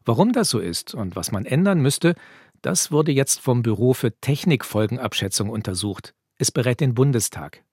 Warum 0.05 0.31
das 0.31 0.49
so 0.49 0.59
ist 0.59 0.93
und 0.93 1.17
was 1.17 1.33
man 1.33 1.43
ändern 1.45 1.81
müsste, 1.81 2.15
das 2.63 2.91
wurde 2.91 3.11
jetzt 3.11 3.39
vom 3.39 3.61
Büro 3.61 3.93
für 3.93 4.17
Technikfolgenabschätzung 4.19 5.49
untersucht. 5.49 6.15
Es 6.39 6.51
berät 6.51 6.79
den 6.79 6.95
Bundestag. 6.95 7.63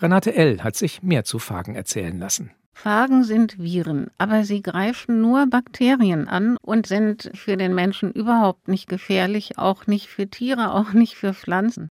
Renate 0.00 0.34
L. 0.34 0.64
hat 0.64 0.74
sich 0.74 1.02
mehr 1.02 1.24
zu 1.24 1.38
Phagen 1.38 1.76
erzählen 1.76 2.18
lassen. 2.18 2.50
Phagen 2.72 3.22
sind 3.22 3.58
Viren, 3.58 4.10
aber 4.16 4.44
sie 4.44 4.62
greifen 4.62 5.20
nur 5.20 5.46
Bakterien 5.46 6.26
an 6.26 6.56
und 6.62 6.86
sind 6.86 7.30
für 7.34 7.56
den 7.56 7.74
Menschen 7.74 8.10
überhaupt 8.10 8.68
nicht 8.68 8.88
gefährlich, 8.88 9.58
auch 9.58 9.86
nicht 9.86 10.08
für 10.08 10.28
Tiere, 10.28 10.72
auch 10.72 10.92
nicht 10.94 11.14
für 11.14 11.34
Pflanzen 11.34 11.90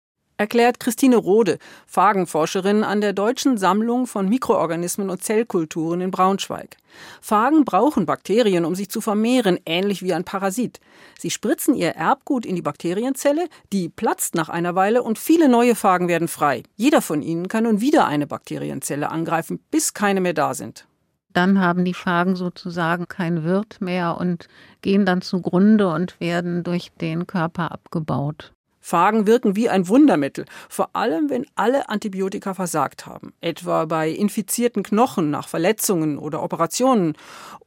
erklärt 0.42 0.80
Christine 0.80 1.18
Rode, 1.18 1.60
Phagenforscherin 1.86 2.84
an 2.84 3.00
der 3.00 3.14
Deutschen 3.14 3.58
Sammlung 3.58 4.08
von 4.08 4.28
Mikroorganismen 4.28 5.12
und 5.12 5.24
Zellkulturen 5.24 6.02
in 6.02 6.10
Braunschweig. 6.10 6.78
Phagen 7.22 7.64
brauchen 7.64 8.08
Bakterien, 8.08 8.66
um 8.66 8.74
sich 8.74 8.90
zu 8.90 9.02
vermehren, 9.02 9.60
ähnlich 9.68 10.02
wie 10.02 10.14
ein 10.14 10.24
Parasit. 10.24 10.80
Sie 11.20 11.30
spritzen 11.30 11.76
ihr 11.76 11.90
Erbgut 11.90 12.48
in 12.48 12.56
die 12.56 12.64
Bakterienzelle, 12.64 13.48
die 13.72 13.88
platzt 13.88 14.34
nach 14.34 14.50
einer 14.50 14.74
Weile 14.74 15.04
und 15.04 15.20
viele 15.20 15.48
neue 15.48 15.76
Phagen 15.76 16.08
werden 16.08 16.28
frei. 16.28 16.64
Jeder 16.76 17.04
von 17.04 17.22
ihnen 17.22 17.48
kann 17.48 17.66
nun 17.66 17.80
wieder 17.80 18.08
eine 18.08 18.26
Bakterienzelle 18.26 19.12
angreifen, 19.12 19.60
bis 19.70 19.94
keine 19.94 20.22
mehr 20.22 20.34
da 20.34 20.56
sind. 20.56 20.88
Dann 21.34 21.62
haben 21.62 21.86
die 21.86 21.94
Phagen 21.94 22.36
sozusagen 22.36 23.08
kein 23.08 23.44
Wirt 23.44 23.80
mehr 23.80 24.18
und 24.18 24.48
gehen 24.82 25.06
dann 25.06 25.22
zugrunde 25.22 25.88
und 25.88 26.20
werden 26.20 26.64
durch 26.64 26.92
den 27.00 27.28
Körper 27.28 27.72
abgebaut. 27.72 28.54
Phagen 28.82 29.28
wirken 29.28 29.56
wie 29.56 29.70
ein 29.70 29.88
Wundermittel, 29.88 30.46
vor 30.68 30.90
allem 30.94 31.30
wenn 31.30 31.46
alle 31.56 31.88
Antibiotika 31.88 32.54
versagt 32.54 33.06
haben, 33.06 33.34
etwa 33.40 33.86
bei 33.86 34.10
infizierten 34.10 34.84
Knochen 34.84 35.30
nach 35.30 35.48
Verletzungen 35.48 36.18
oder 36.18 36.42
Operationen 36.44 37.16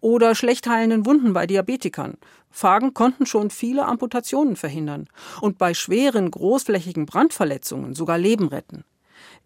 oder 0.00 0.34
schlecht 0.34 0.68
heilenden 0.68 1.06
Wunden 1.06 1.32
bei 1.32 1.46
Diabetikern. 1.46 2.18
Phagen 2.50 2.94
konnten 2.94 3.26
schon 3.26 3.50
viele 3.50 3.86
Amputationen 3.86 4.56
verhindern 4.56 5.08
und 5.40 5.56
bei 5.56 5.72
schweren 5.72 6.30
großflächigen 6.30 7.06
Brandverletzungen 7.06 7.94
sogar 7.94 8.18
Leben 8.18 8.48
retten. 8.48 8.84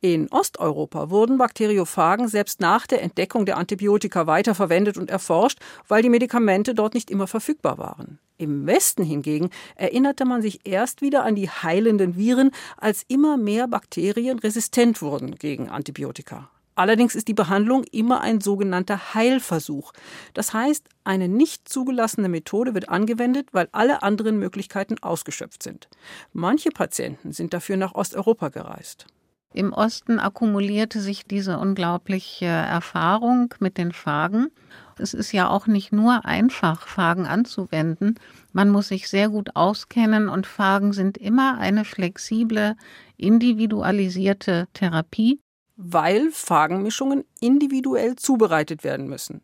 In 0.01 0.29
Osteuropa 0.31 1.11
wurden 1.11 1.39
Bakteriophagen 1.39 2.29
selbst 2.29 2.61
nach 2.61 2.87
der 2.87 3.03
Entdeckung 3.03 3.47
der 3.47 3.57
Antibiotika 3.57 4.27
weiterverwendet 4.27 4.97
und 4.97 5.11
erforscht, 5.11 5.59
weil 5.89 6.03
die 6.03 6.11
Medikamente 6.11 6.75
dort 6.75 6.95
nicht 6.95 7.11
immer 7.11 7.27
verfügbar 7.27 7.79
waren. 7.79 8.19
Im 8.39 8.69
Westen 8.69 9.03
hingegen 9.03 9.51
erinnerte 9.75 10.25
man 10.25 10.43
sich 10.43 10.61
erst 10.65 11.03
wieder 11.03 11.25
an 11.25 11.35
die 11.35 11.51
heilenden 11.51 12.17
Viren, 12.17 12.53
als 12.77 13.05
immer 13.09 13.37
mehr 13.37 13.67
Bakterien 13.67 14.39
resistent 14.39 15.03
wurden 15.03 15.35
gegen 15.35 15.69
Antibiotika. 15.69 16.49
Allerdings 16.77 17.17
ist 17.17 17.27
die 17.27 17.35
Behandlung 17.35 17.83
immer 17.91 18.21
ein 18.21 18.41
sogenannter 18.41 19.13
Heilversuch. 19.13 19.93
Das 20.35 20.55
heißt, 20.55 20.89
eine 21.03 21.27
nicht 21.27 21.69
zugelassene 21.69 22.29
Methode 22.29 22.75
wird 22.75 22.89
angewendet, 22.89 23.49
weil 23.51 23.69
alle 23.73 24.05
anderen 24.05 24.39
Möglichkeiten 24.39 24.97
ausgeschöpft 25.01 25.65
sind. 25.65 25.89
Manche 26.33 26.71
Patienten 26.71 27.33
sind 27.33 27.53
dafür 27.53 27.77
nach 27.77 27.97
Osteuropa 27.97 28.51
gereist. 28.51 29.07
Im 29.53 29.73
Osten 29.73 30.21
akkumulierte 30.21 31.01
sich 31.01 31.25
diese 31.25 31.59
unglaubliche 31.59 32.47
Erfahrung 32.47 33.53
mit 33.59 33.77
den 33.79 33.91
Phagen. 33.91 34.53
Es 35.01 35.15
ist 35.15 35.33
ja 35.33 35.49
auch 35.49 35.67
nicht 35.67 35.93
nur 35.93 36.25
einfach, 36.25 36.87
Phagen 36.87 37.27
anzuwenden. 37.27 38.17
Man 38.53 38.71
muss 38.71 38.89
sich 38.89 39.09
sehr 39.09 39.29
gut 39.29 39.57
auskennen 39.57 40.29
und 40.29 40.47
Phagen 40.47 40.93
sind 40.93 41.19
immer 41.19 41.59
eine 41.59 41.85
flexible, 41.85 42.77
individualisierte 43.17 44.67
Therapie. 44.75 45.41
weil 45.81 46.33
Fagenmischungen 46.33 47.25
individuell 47.41 48.17
zubereitet 48.17 48.83
werden 48.83 49.07
müssen. 49.09 49.43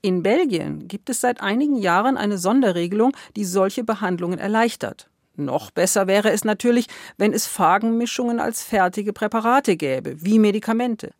In 0.00 0.22
Belgien 0.22 0.86
gibt 0.86 1.10
es 1.10 1.20
seit 1.20 1.40
einigen 1.42 1.76
Jahren 1.76 2.16
eine 2.16 2.38
Sonderregelung, 2.38 3.16
die 3.34 3.44
solche 3.44 3.82
Behandlungen 3.82 4.38
erleichtert. 4.38 5.10
Noch 5.34 5.72
besser 5.72 6.06
wäre 6.06 6.30
es 6.30 6.44
natürlich, 6.44 6.86
wenn 7.16 7.32
es 7.32 7.48
Fagenmischungen 7.48 8.38
als 8.38 8.62
fertige 8.62 9.12
Präparate 9.12 9.76
gäbe, 9.76 10.22
wie 10.22 10.38
Medikamente. 10.38 11.14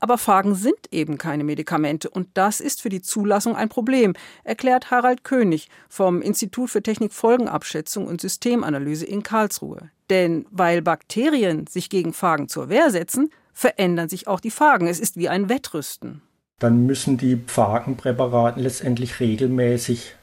Aber 0.00 0.16
Phagen 0.16 0.54
sind 0.54 0.78
eben 0.90 1.18
keine 1.18 1.44
Medikamente 1.44 2.08
und 2.08 2.28
das 2.34 2.60
ist 2.60 2.80
für 2.80 2.88
die 2.88 3.02
Zulassung 3.02 3.54
ein 3.54 3.68
Problem, 3.68 4.14
erklärt 4.44 4.90
Harald 4.90 5.24
König 5.24 5.68
vom 5.90 6.22
Institut 6.22 6.70
für 6.70 6.82
Technikfolgenabschätzung 6.82 8.06
und 8.06 8.22
Systemanalyse 8.22 9.04
in 9.04 9.22
Karlsruhe. 9.22 9.90
Denn 10.08 10.46
weil 10.50 10.80
Bakterien 10.80 11.66
sich 11.66 11.90
gegen 11.90 12.14
Phagen 12.14 12.48
zur 12.48 12.70
Wehr 12.70 12.90
setzen, 12.90 13.30
verändern 13.52 14.08
sich 14.08 14.26
auch 14.26 14.40
die 14.40 14.50
Phagen. 14.50 14.86
Es 14.86 15.00
ist 15.00 15.18
wie 15.18 15.28
ein 15.28 15.50
Wettrüsten. 15.50 16.22
Dann 16.58 16.86
müssen 16.86 17.18
die 17.18 17.36
Phagenpräparate 17.46 18.58
letztendlich 18.58 19.20
regelmäßig 19.20 20.14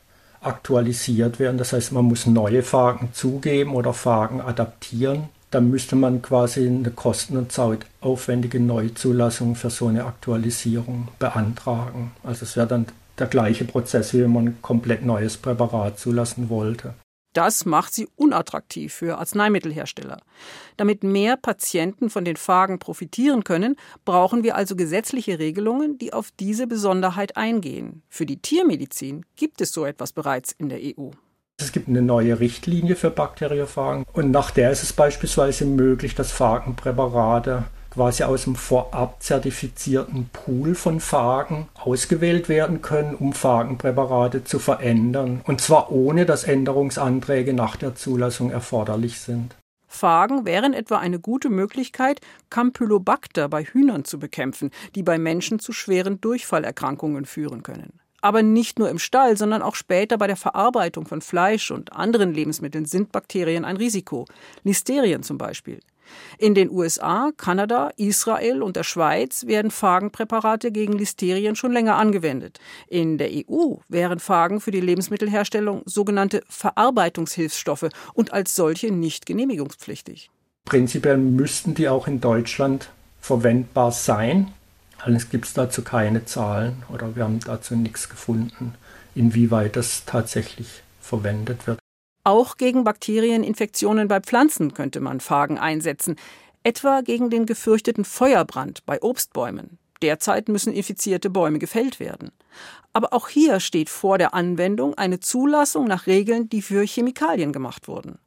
aktualisiert 0.41 1.39
werden. 1.39 1.57
Das 1.57 1.73
heißt, 1.73 1.91
man 1.91 2.05
muss 2.05 2.25
neue 2.25 2.63
Phagen 2.63 3.09
zugeben 3.13 3.75
oder 3.75 3.93
Phagen 3.93 4.41
adaptieren 4.41 5.29
dann 5.51 5.69
müsste 5.69 5.95
man 5.95 6.21
quasi 6.21 6.67
eine 6.67 6.91
kosten- 6.91 7.37
und 7.37 7.51
zeitaufwendige 7.51 8.59
Neuzulassung 8.59 9.55
für 9.55 9.69
so 9.69 9.87
eine 9.87 10.05
Aktualisierung 10.05 11.07
beantragen. 11.19 12.11
Also 12.23 12.43
es 12.43 12.57
wäre 12.57 12.67
dann 12.67 12.87
der 13.17 13.27
gleiche 13.27 13.65
Prozess, 13.65 14.13
wie 14.13 14.21
wenn 14.21 14.33
man 14.33 14.47
ein 14.47 14.61
komplett 14.61 15.05
neues 15.05 15.37
Präparat 15.37 15.99
zulassen 15.99 16.49
wollte. 16.49 16.93
Das 17.33 17.65
macht 17.65 17.93
sie 17.93 18.07
unattraktiv 18.15 18.93
für 18.93 19.19
Arzneimittelhersteller. 19.19 20.17
Damit 20.75 21.03
mehr 21.03 21.37
Patienten 21.37 22.09
von 22.09 22.25
den 22.25 22.35
Phagen 22.35 22.79
profitieren 22.79 23.43
können, 23.43 23.75
brauchen 24.05 24.43
wir 24.43 24.55
also 24.55 24.75
gesetzliche 24.75 25.37
Regelungen, 25.37 25.99
die 25.99 26.13
auf 26.13 26.31
diese 26.39 26.65
Besonderheit 26.65 27.37
eingehen. 27.37 28.01
Für 28.09 28.25
die 28.25 28.41
Tiermedizin 28.41 29.23
gibt 29.35 29.61
es 29.61 29.71
so 29.71 29.85
etwas 29.85 30.13
bereits 30.13 30.51
in 30.51 30.69
der 30.69 30.79
EU. 30.81 31.11
Es 31.59 31.71
gibt 31.71 31.89
eine 31.89 32.03
neue 32.03 32.39
Richtlinie 32.39 32.95
für 32.95 33.09
Bakteriophagen 33.09 34.05
und 34.13 34.29
nach 34.29 34.51
der 34.51 34.69
ist 34.69 34.83
es 34.83 34.93
beispielsweise 34.93 35.65
möglich, 35.65 36.13
dass 36.13 36.31
Phagenpräparate 36.31 37.63
quasi 37.89 38.23
aus 38.23 38.43
dem 38.43 38.55
vorab 38.55 39.23
zertifizierten 39.23 40.29
Pool 40.31 40.75
von 40.75 40.99
Phagen 40.99 41.67
ausgewählt 41.73 42.47
werden 42.47 42.83
können, 42.83 43.15
um 43.15 43.33
Phagenpräparate 43.33 44.43
zu 44.43 44.59
verändern. 44.59 45.41
Und 45.45 45.59
zwar 45.59 45.91
ohne, 45.91 46.27
dass 46.27 46.43
Änderungsanträge 46.43 47.55
nach 47.55 47.75
der 47.75 47.95
Zulassung 47.95 48.51
erforderlich 48.51 49.19
sind. 49.19 49.55
Phagen 49.87 50.45
wären 50.45 50.73
etwa 50.73 50.99
eine 50.99 51.19
gute 51.19 51.49
Möglichkeit, 51.49 52.21
Campylobacter 52.51 53.49
bei 53.49 53.63
Hühnern 53.63 54.05
zu 54.05 54.19
bekämpfen, 54.19 54.69
die 54.93 55.01
bei 55.01 55.17
Menschen 55.17 55.57
zu 55.57 55.73
schweren 55.73 56.21
Durchfallerkrankungen 56.21 57.25
führen 57.25 57.63
können. 57.63 57.99
Aber 58.21 58.41
nicht 58.41 58.79
nur 58.79 58.89
im 58.89 58.99
Stall, 58.99 59.37
sondern 59.37 59.61
auch 59.61 59.75
später 59.75 60.17
bei 60.17 60.27
der 60.27 60.35
Verarbeitung 60.35 61.05
von 61.05 61.21
Fleisch 61.21 61.71
und 61.71 61.93
anderen 61.93 62.33
Lebensmitteln 62.33 62.85
sind 62.85 63.11
Bakterien 63.11 63.65
ein 63.65 63.77
Risiko. 63.77 64.25
Listerien 64.63 65.23
zum 65.23 65.37
Beispiel. 65.37 65.79
In 66.37 66.55
den 66.55 66.69
USA, 66.69 67.31
Kanada, 67.35 67.91
Israel 67.97 68.61
und 68.61 68.75
der 68.75 68.83
Schweiz 68.83 69.45
werden 69.45 69.71
Phagenpräparate 69.71 70.71
gegen 70.71 70.93
Listerien 70.93 71.55
schon 71.55 71.71
länger 71.71 71.95
angewendet. 71.95 72.59
In 72.87 73.17
der 73.17 73.29
EU 73.29 73.75
wären 73.87 74.19
Phagen 74.19 74.61
für 74.61 74.71
die 74.71 74.81
Lebensmittelherstellung 74.81 75.81
sogenannte 75.85 76.41
Verarbeitungshilfsstoffe 76.49 77.89
und 78.13 78.33
als 78.33 78.55
solche 78.55 78.91
nicht 78.91 79.25
genehmigungspflichtig. 79.25 80.29
Prinzipiell 80.65 81.17
müssten 81.17 81.75
die 81.75 81.89
auch 81.89 82.07
in 82.07 82.19
Deutschland 82.19 82.89
verwendbar 83.19 83.91
sein. 83.91 84.53
Allerdings 85.07 85.29
gibt 85.29 85.45
es 85.45 85.53
dazu 85.53 85.83
keine 85.83 86.25
Zahlen 86.25 86.83
oder 86.93 87.15
wir 87.15 87.23
haben 87.23 87.39
dazu 87.39 87.77
nichts 87.77 88.09
gefunden, 88.09 88.73
inwieweit 89.15 89.77
das 89.77 90.03
tatsächlich 90.03 90.83
verwendet 90.99 91.65
wird. 91.65 91.79
Auch 92.25 92.57
gegen 92.57 92.83
Bakterieninfektionen 92.83 94.09
bei 94.09 94.19
Pflanzen 94.19 94.73
könnte 94.73 94.99
man 94.99 95.21
Phagen 95.21 95.59
einsetzen, 95.59 96.17
etwa 96.63 96.99
gegen 96.99 97.29
den 97.29 97.45
gefürchteten 97.45 98.03
Feuerbrand 98.03 98.85
bei 98.85 99.01
Obstbäumen. 99.01 99.77
Derzeit 100.01 100.49
müssen 100.49 100.73
infizierte 100.73 101.29
Bäume 101.29 101.59
gefällt 101.59 102.01
werden. 102.01 102.33
Aber 102.91 103.13
auch 103.13 103.29
hier 103.29 103.61
steht 103.61 103.89
vor 103.89 104.17
der 104.17 104.33
Anwendung 104.33 104.93
eine 104.95 105.21
Zulassung 105.21 105.85
nach 105.85 106.07
Regeln, 106.07 106.49
die 106.49 106.61
für 106.61 106.85
Chemikalien 106.85 107.53
gemacht 107.53 107.87
wurden. 107.87 108.19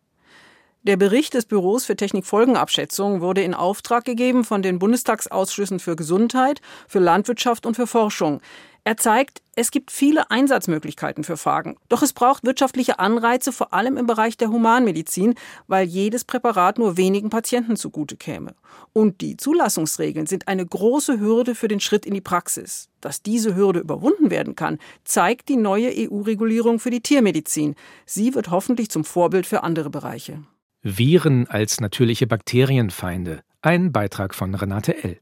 Der 0.82 0.96
Bericht 0.96 1.34
des 1.34 1.44
Büros 1.44 1.84
für 1.84 1.94
Technikfolgenabschätzung 1.94 3.20
wurde 3.20 3.42
in 3.42 3.52
Auftrag 3.52 4.06
gegeben 4.06 4.44
von 4.44 4.62
den 4.62 4.78
Bundestagsausschüssen 4.78 5.78
für 5.78 5.94
Gesundheit, 5.94 6.62
für 6.88 7.00
Landwirtschaft 7.00 7.66
und 7.66 7.74
für 7.74 7.86
Forschung. 7.86 8.40
Er 8.84 8.96
zeigt, 8.96 9.42
es 9.56 9.70
gibt 9.70 9.90
viele 9.90 10.30
Einsatzmöglichkeiten 10.30 11.22
für 11.22 11.36
Phagen. 11.36 11.76
Doch 11.90 12.00
es 12.00 12.14
braucht 12.14 12.44
wirtschaftliche 12.44 12.98
Anreize, 12.98 13.52
vor 13.52 13.74
allem 13.74 13.98
im 13.98 14.06
Bereich 14.06 14.38
der 14.38 14.48
Humanmedizin, 14.48 15.34
weil 15.66 15.86
jedes 15.86 16.24
Präparat 16.24 16.78
nur 16.78 16.96
wenigen 16.96 17.28
Patienten 17.28 17.76
zugute 17.76 18.16
käme. 18.16 18.54
Und 18.94 19.20
die 19.20 19.36
Zulassungsregeln 19.36 20.26
sind 20.26 20.48
eine 20.48 20.64
große 20.64 21.20
Hürde 21.20 21.54
für 21.54 21.68
den 21.68 21.80
Schritt 21.80 22.06
in 22.06 22.14
die 22.14 22.22
Praxis. 22.22 22.88
Dass 23.02 23.20
diese 23.20 23.54
Hürde 23.54 23.80
überwunden 23.80 24.30
werden 24.30 24.56
kann, 24.56 24.78
zeigt 25.04 25.50
die 25.50 25.56
neue 25.56 25.92
EU-Regulierung 25.94 26.78
für 26.78 26.90
die 26.90 27.02
Tiermedizin. 27.02 27.74
Sie 28.06 28.34
wird 28.34 28.50
hoffentlich 28.50 28.88
zum 28.88 29.04
Vorbild 29.04 29.44
für 29.46 29.62
andere 29.62 29.90
Bereiche. 29.90 30.42
Viren 30.82 31.46
als 31.46 31.78
natürliche 31.82 32.26
Bakterienfeinde. 32.26 33.42
Ein 33.60 33.92
Beitrag 33.92 34.34
von 34.34 34.54
Renate 34.54 35.04
L. 35.04 35.18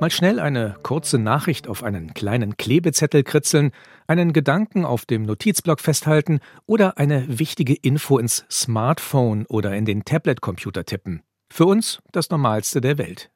Mal 0.00 0.10
schnell 0.10 0.40
eine 0.40 0.74
kurze 0.82 1.20
Nachricht 1.20 1.68
auf 1.68 1.84
einen 1.84 2.12
kleinen 2.12 2.56
Klebezettel 2.56 3.22
kritzeln, 3.22 3.70
einen 4.08 4.32
Gedanken 4.32 4.84
auf 4.84 5.06
dem 5.06 5.22
Notizblock 5.22 5.78
festhalten 5.78 6.40
oder 6.66 6.98
eine 6.98 7.38
wichtige 7.38 7.74
Info 7.74 8.18
ins 8.18 8.46
Smartphone 8.50 9.46
oder 9.46 9.76
in 9.76 9.84
den 9.84 10.04
Tablet-Computer 10.04 10.86
tippen. 10.86 11.22
Für 11.52 11.66
uns 11.66 12.00
das 12.10 12.30
Normalste 12.30 12.80
der 12.80 12.98
Welt. 12.98 13.30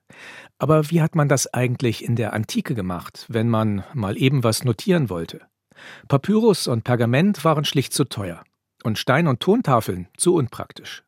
Aber 0.59 0.91
wie 0.91 1.03
hat 1.03 1.15
man 1.15 1.29
das 1.29 1.55
eigentlich 1.55 2.05
in 2.05 2.17
der 2.17 2.33
Antike 2.33 2.75
gemacht, 2.75 3.27
wenn 3.29 3.49
man 3.49 3.85
mal 3.95 4.19
eben 4.21 4.43
was 4.43 4.65
notieren 4.65 5.09
wollte? 5.09 5.52
Papyrus 6.09 6.67
und 6.67 6.85
Pergament 6.85 7.45
waren 7.45 7.65
schlicht 7.65 7.93
zu 7.93 8.05
teuer 8.05 8.43
und 8.83 8.99
Stein- 8.99 9.29
und 9.29 9.41
Tontafeln 9.41 10.09
zu 10.17 10.35
unpraktisch. 10.35 11.05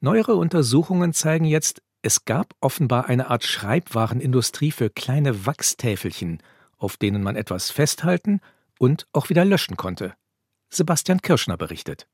Neuere 0.00 0.36
Untersuchungen 0.36 1.12
zeigen 1.12 1.44
jetzt, 1.44 1.82
es 2.02 2.24
gab 2.24 2.54
offenbar 2.60 3.06
eine 3.06 3.28
Art 3.30 3.44
Schreibwarenindustrie 3.44 4.70
für 4.70 4.90
kleine 4.90 5.46
Wachstäfelchen, 5.46 6.38
auf 6.76 6.96
denen 6.96 7.22
man 7.22 7.34
etwas 7.34 7.70
festhalten 7.70 8.40
und 8.78 9.06
auch 9.12 9.28
wieder 9.28 9.44
löschen 9.44 9.76
konnte. 9.76 10.14
Sebastian 10.70 11.20
Kirschner 11.20 11.56
berichtet. 11.56 12.06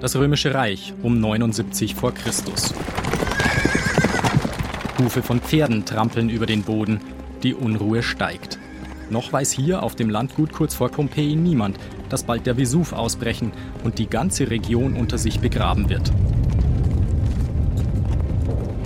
Das 0.00 0.16
Römische 0.16 0.54
Reich 0.54 0.92
um 1.02 1.20
79 1.20 1.94
vor 1.94 2.12
Christus. 2.12 2.74
Hufe 4.98 5.22
von 5.22 5.40
Pferden 5.40 5.86
trampeln 5.86 6.28
über 6.28 6.46
den 6.46 6.62
Boden, 6.62 7.00
die 7.42 7.54
Unruhe 7.54 8.02
steigt. 8.02 8.49
Noch 9.10 9.32
weiß 9.32 9.50
hier 9.50 9.82
auf 9.82 9.96
dem 9.96 10.08
Landgut 10.08 10.52
kurz 10.52 10.74
vor 10.74 10.88
Pompeji 10.88 11.34
niemand, 11.34 11.78
dass 12.08 12.22
bald 12.22 12.46
der 12.46 12.56
Vesuv 12.56 12.92
ausbrechen 12.92 13.52
und 13.82 13.98
die 13.98 14.08
ganze 14.08 14.50
Region 14.50 14.94
unter 14.94 15.18
sich 15.18 15.40
begraben 15.40 15.90
wird. 15.90 16.12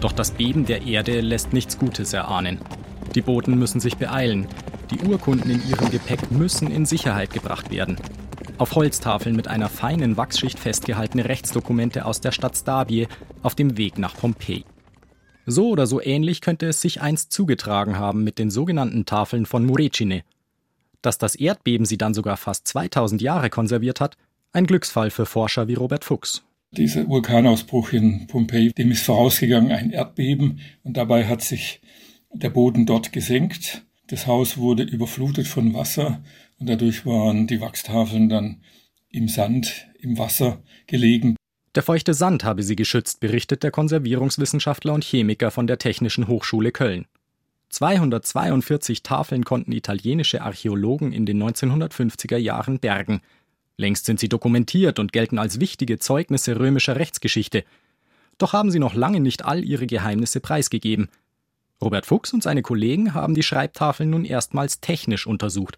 Doch 0.00 0.12
das 0.12 0.32
Beben 0.32 0.66
der 0.66 0.86
Erde 0.86 1.20
lässt 1.20 1.52
nichts 1.52 1.78
Gutes 1.78 2.12
erahnen. 2.12 2.58
Die 3.14 3.22
Boten 3.22 3.58
müssen 3.58 3.80
sich 3.80 3.96
beeilen. 3.96 4.46
Die 4.90 5.06
Urkunden 5.06 5.50
in 5.50 5.68
ihrem 5.68 5.90
Gepäck 5.90 6.30
müssen 6.30 6.70
in 6.70 6.84
Sicherheit 6.84 7.32
gebracht 7.32 7.70
werden. 7.70 7.96
Auf 8.58 8.74
Holztafeln 8.74 9.36
mit 9.36 9.48
einer 9.48 9.68
feinen 9.68 10.16
Wachsschicht 10.16 10.58
festgehaltene 10.58 11.26
Rechtsdokumente 11.26 12.04
aus 12.04 12.20
der 12.20 12.32
Stadt 12.32 12.56
Stabie 12.56 13.08
auf 13.42 13.54
dem 13.54 13.76
Weg 13.76 13.98
nach 13.98 14.14
Pompeji. 14.14 14.64
So 15.46 15.68
oder 15.68 15.86
so 15.86 16.00
ähnlich 16.00 16.40
könnte 16.40 16.66
es 16.66 16.80
sich 16.80 17.00
einst 17.00 17.32
zugetragen 17.32 17.98
haben 17.98 18.24
mit 18.24 18.38
den 18.38 18.50
sogenannten 18.50 19.04
Tafeln 19.04 19.46
von 19.46 19.66
Murecine. 19.66 20.22
Dass 21.02 21.18
das 21.18 21.34
Erdbeben 21.34 21.84
sie 21.84 21.98
dann 21.98 22.14
sogar 22.14 22.36
fast 22.36 22.66
2000 22.68 23.20
Jahre 23.20 23.50
konserviert 23.50 24.00
hat, 24.00 24.16
ein 24.52 24.66
Glücksfall 24.66 25.10
für 25.10 25.26
Forscher 25.26 25.68
wie 25.68 25.74
Robert 25.74 26.04
Fuchs. 26.04 26.44
Dieser 26.70 27.06
Vulkanausbruch 27.06 27.92
in 27.92 28.26
Pompeji, 28.26 28.72
dem 28.72 28.90
ist 28.90 29.04
vorausgegangen 29.04 29.70
ein 29.70 29.90
Erdbeben 29.90 30.60
und 30.82 30.96
dabei 30.96 31.26
hat 31.26 31.42
sich 31.42 31.80
der 32.32 32.50
Boden 32.50 32.86
dort 32.86 33.12
gesenkt. 33.12 33.84
Das 34.08 34.26
Haus 34.26 34.56
wurde 34.56 34.82
überflutet 34.82 35.46
von 35.46 35.74
Wasser 35.74 36.22
und 36.58 36.68
dadurch 36.68 37.06
waren 37.06 37.46
die 37.46 37.60
Wachstafeln 37.60 38.28
dann 38.28 38.62
im 39.10 39.28
Sand, 39.28 39.88
im 40.00 40.18
Wasser 40.18 40.62
gelegen. 40.86 41.36
Der 41.74 41.82
feuchte 41.82 42.14
Sand 42.14 42.44
habe 42.44 42.62
sie 42.62 42.76
geschützt, 42.76 43.18
berichtet 43.18 43.64
der 43.64 43.72
Konservierungswissenschaftler 43.72 44.92
und 44.92 45.02
Chemiker 45.02 45.50
von 45.50 45.66
der 45.66 45.78
Technischen 45.78 46.28
Hochschule 46.28 46.70
Köln. 46.70 47.06
242 47.70 49.02
Tafeln 49.02 49.44
konnten 49.44 49.72
italienische 49.72 50.42
Archäologen 50.42 51.12
in 51.12 51.26
den 51.26 51.42
1950er 51.42 52.36
Jahren 52.36 52.78
bergen. 52.78 53.22
Längst 53.76 54.06
sind 54.06 54.20
sie 54.20 54.28
dokumentiert 54.28 55.00
und 55.00 55.12
gelten 55.12 55.38
als 55.38 55.58
wichtige 55.58 55.98
Zeugnisse 55.98 56.60
römischer 56.60 56.94
Rechtsgeschichte. 56.94 57.64
Doch 58.38 58.52
haben 58.52 58.70
sie 58.70 58.78
noch 58.78 58.94
lange 58.94 59.18
nicht 59.18 59.44
all 59.44 59.64
ihre 59.64 59.88
Geheimnisse 59.88 60.38
preisgegeben. 60.38 61.08
Robert 61.82 62.06
Fuchs 62.06 62.32
und 62.32 62.44
seine 62.44 62.62
Kollegen 62.62 63.14
haben 63.14 63.34
die 63.34 63.42
Schreibtafeln 63.42 64.10
nun 64.10 64.24
erstmals 64.24 64.80
technisch 64.80 65.26
untersucht 65.26 65.76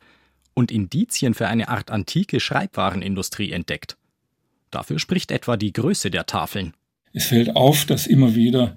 und 0.52 0.70
Indizien 0.70 1.32
für 1.32 1.48
eine 1.48 1.70
Art 1.70 1.90
antike 1.90 2.38
Schreibwarenindustrie 2.38 3.52
entdeckt. 3.52 3.96
Dafür 4.70 4.98
spricht 4.98 5.30
etwa 5.30 5.56
die 5.56 5.72
Größe 5.72 6.10
der 6.10 6.26
Tafeln. 6.26 6.74
Es 7.12 7.26
fällt 7.26 7.56
auf, 7.56 7.84
dass 7.84 8.06
immer 8.06 8.34
wieder 8.34 8.76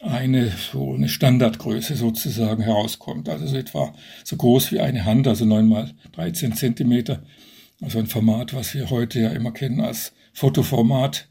eine 0.00 0.50
so 0.50 0.94
eine 0.94 1.08
Standardgröße 1.08 1.94
sozusagen 1.94 2.62
herauskommt. 2.62 3.28
Also 3.28 3.46
so 3.46 3.56
etwa 3.56 3.94
so 4.24 4.36
groß 4.36 4.72
wie 4.72 4.80
eine 4.80 5.04
Hand, 5.04 5.28
also 5.28 5.44
9 5.44 5.66
mal 5.66 5.92
13 6.12 6.54
Zentimeter. 6.54 7.22
Also 7.80 7.98
ein 7.98 8.06
Format, 8.06 8.54
was 8.54 8.74
wir 8.74 8.90
heute 8.90 9.20
ja 9.20 9.30
immer 9.30 9.52
kennen 9.52 9.80
als 9.80 10.12
Fotoformat. 10.32 11.28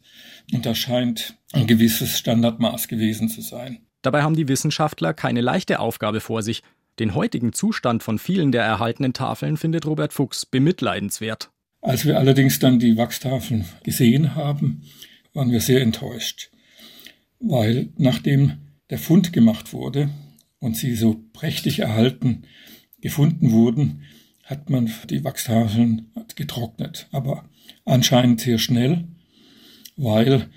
Und 0.54 0.66
das 0.66 0.78
scheint 0.78 1.36
ein 1.52 1.68
gewisses 1.68 2.18
Standardmaß 2.18 2.88
gewesen 2.88 3.30
zu 3.30 3.42
sein. 3.42 3.80
Dabei 4.02 4.24
haben 4.24 4.36
die 4.36 4.48
Wissenschaftler 4.48 5.14
keine 5.14 5.42
leichte 5.42 5.80
Aufgabe 5.80 6.22
vor 6.22 6.42
sich. 6.42 6.64
Den 7.00 7.16
heutigen 7.16 7.54
Zustand 7.54 8.04
von 8.04 8.20
vielen 8.20 8.52
der 8.52 8.64
erhaltenen 8.64 9.14
Tafeln 9.14 9.58
findet 9.58 9.86
Robert 9.86 10.14
Fuchs 10.14 10.46
bemitleidenswert. 10.46 11.50
Als 11.82 12.06
wir 12.06 12.18
allerdings 12.18 12.60
dann 12.60 12.80
die 12.80 12.98
Wachstafeln 12.98 13.66
gesehen 13.84 14.36
haben, 14.36 14.84
waren 15.34 15.52
wir 15.52 15.62
sehr 15.62 15.82
enttäuscht, 15.82 16.52
weil 17.40 17.90
nachdem 17.98 18.58
der 18.90 19.00
Fund 19.00 19.32
gemacht 19.32 19.72
wurde 19.72 20.10
und 20.60 20.76
sie 20.76 20.96
so 20.96 21.24
prächtig 21.34 21.80
erhalten 21.80 22.44
gefunden 23.02 23.52
wurden, 23.52 24.04
hat 24.44 24.70
man 24.70 24.92
die 25.10 25.24
Wachstafeln 25.24 26.12
getrocknet, 26.36 27.08
aber 27.12 27.46
anscheinend 27.86 28.42
sehr 28.42 28.58
schnell, 28.58 29.08
weil 29.96 30.50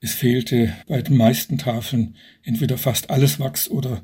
es 0.00 0.14
fehlte 0.14 0.74
bei 0.88 1.00
den 1.00 1.16
meisten 1.16 1.56
Tafeln 1.56 2.16
entweder 2.42 2.76
fast 2.76 3.08
alles 3.08 3.38
Wachs 3.40 3.68
oder 3.68 4.02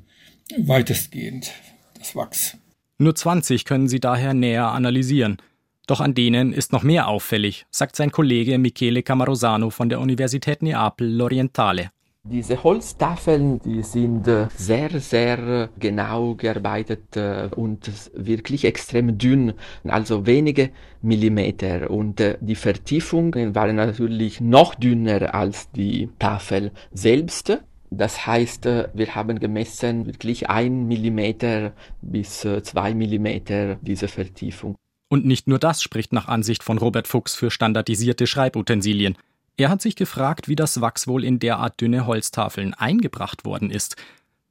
weitestgehend 0.57 1.53
das 1.99 2.15
Wachs. 2.15 2.57
Nur 2.99 3.15
20 3.15 3.65
können 3.65 3.89
Sie 3.89 4.01
daher 4.01 4.33
näher 4.33 4.69
analysieren. 4.69 5.39
Doch 5.87 6.01
an 6.01 6.15
denen 6.15 6.53
ist 6.53 6.73
noch 6.73 6.85
mehr 6.85 7.09
auffällig, 7.09 7.67
sagt 7.71 7.97
sein 7.97 8.13
Kollege 8.13 8.57
Michele 8.59 9.03
Camarosano 9.03 9.71
von 9.71 9.89
der 9.89 10.01
Universität 10.01 10.63
Neapel 10.63 11.09
L'Orientale. 11.09 11.91
Diese 12.25 12.63
Holztafeln, 12.63 13.59
die 13.65 13.83
sind 13.83 14.29
äh, 14.29 14.47
sehr, 14.55 15.01
sehr 15.01 15.39
äh, 15.39 15.69
genau 15.81 16.37
gearbeitet 16.37 17.17
äh, 17.17 17.49
und 17.57 17.91
wirklich 18.15 18.65
extrem 18.65 19.19
dünn, 19.19 19.55
also 19.83 20.25
wenige 20.25 20.71
Millimeter. 21.03 21.91
Und 21.91 22.23
die 22.41 22.55
Vertiefungen 22.55 23.57
waren 23.57 23.75
natürlich 23.75 24.41
noch 24.41 24.77
dünner 24.77 25.35
als 25.35 25.73
die 25.73 26.11
Tafel 26.21 26.71
selbst. 26.93 27.59
Das 27.91 28.25
heißt, 28.25 28.67
wir 28.67 29.15
haben 29.17 29.41
gemessen 29.41 30.07
wirklich 30.07 30.49
ein 30.49 30.87
Millimeter 30.87 31.73
bis 32.01 32.47
zwei 32.63 32.95
Millimeter 32.95 33.75
diese 33.83 34.07
Vertiefung. 34.07 34.77
Und 35.13 35.27
nicht 35.27 35.47
nur 35.47 35.59
das 35.59 35.83
spricht 35.83 36.15
nach 36.15 36.27
Ansicht 36.27 36.63
von 36.63 36.79
Robert 36.79 37.07
Fuchs 37.07 37.35
für 37.35 37.51
standardisierte 37.51 38.27
Schreibutensilien. 38.27 39.19
Er 39.59 39.69
hat 39.69 39.83
sich 39.83 39.95
gefragt, 39.95 40.49
wie 40.49 40.57
das 40.57 40.81
Wachs 40.81 41.07
wohl 41.07 41.23
in 41.23 41.39
derart 41.39 41.79
dünne 41.83 42.07
Holztafeln 42.07 42.73
eingebracht 42.73 43.45
worden 43.45 43.71
ist. 43.71 43.97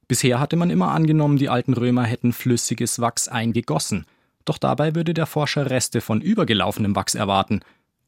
Bisher 0.06 0.38
hatte 0.38 0.54
man 0.54 0.70
immer 0.70 0.92
angenommen, 0.92 1.36
die 1.36 1.48
alten 1.48 1.72
Römer 1.72 2.04
hätten 2.04 2.32
flüssiges 2.32 3.00
Wachs 3.00 3.26
eingegossen. 3.26 4.06
Doch 4.44 4.56
dabei 4.56 4.94
würde 4.94 5.14
der 5.14 5.26
Forscher 5.26 5.68
Reste 5.68 6.00
von 6.00 6.20
übergelaufenem 6.20 6.94
Wachs 6.94 7.16
erwarten. 7.16 7.62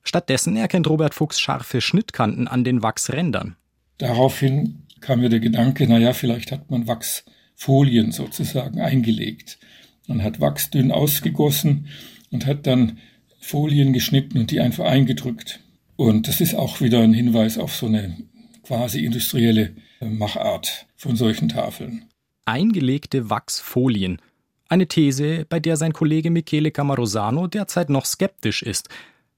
Stattdessen 0.05 0.57
erkennt 0.57 0.89
Robert 0.89 1.15
Fuchs 1.15 1.41
scharfe 1.41 1.81
Schnittkanten 1.81 2.47
an 2.47 2.63
den 2.63 2.85
Wachsrändern. 2.85 3.57
Daraufhin 3.99 4.85
kam 5.01 5.23
mir 5.23 5.29
der 5.29 5.41
Gedanke, 5.41 5.89
naja, 5.89 6.13
vielleicht 6.13 6.53
hat 6.53 6.71
man 6.71 6.87
Wachsfolien 6.87 8.13
sozusagen 8.13 8.81
eingelegt. 8.81 9.59
Man 10.07 10.23
hat 10.23 10.41
Wachs 10.41 10.71
dünn 10.71 10.93
ausgegossen 10.93 11.89
und 12.35 12.47
hat 12.47 12.67
dann 12.67 12.99
Folien 13.39 13.93
geschnitten 13.93 14.39
und 14.39 14.51
die 14.51 14.61
einfach 14.61 14.85
eingedrückt. 14.85 15.61
Und 15.97 16.27
das 16.27 16.41
ist 16.41 16.55
auch 16.55 16.81
wieder 16.81 17.01
ein 17.01 17.15
Hinweis 17.15 17.57
auf 17.57 17.75
so 17.75 17.87
eine 17.87 18.17
quasi 18.65 19.05
industrielle 19.05 19.77
äh, 20.01 20.07
Machart 20.07 20.87
von 20.97 21.15
solchen 21.15 21.49
Tafeln. 21.49 22.07
Eingelegte 22.45 23.31
Wachsfolien. 23.31 24.21
Eine 24.69 24.89
These, 24.89 25.47
bei 25.49 25.61
der 25.61 25.77
sein 25.77 25.93
Kollege 25.93 26.31
Michele 26.31 26.73
Camarosano 26.73 27.47
derzeit 27.47 27.89
noch 27.89 28.05
skeptisch 28.05 28.63
ist. 28.63 28.89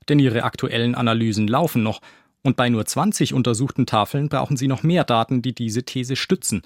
Denn 0.09 0.18
ihre 0.18 0.44
aktuellen 0.44 0.94
Analysen 0.94 1.46
laufen 1.46 1.82
noch. 1.82 2.00
Und 2.42 2.56
bei 2.56 2.70
nur 2.70 2.87
20 2.87 3.35
untersuchten 3.35 3.87
Tafeln 3.87 4.28
brauchen 4.28 4.56
sie 4.56 4.68
noch 4.68 4.82
mehr 4.82 5.04
Daten, 5.04 5.42
die 5.42 5.54
diese 5.54 5.82
These 5.82 6.16
stützen. 6.16 6.62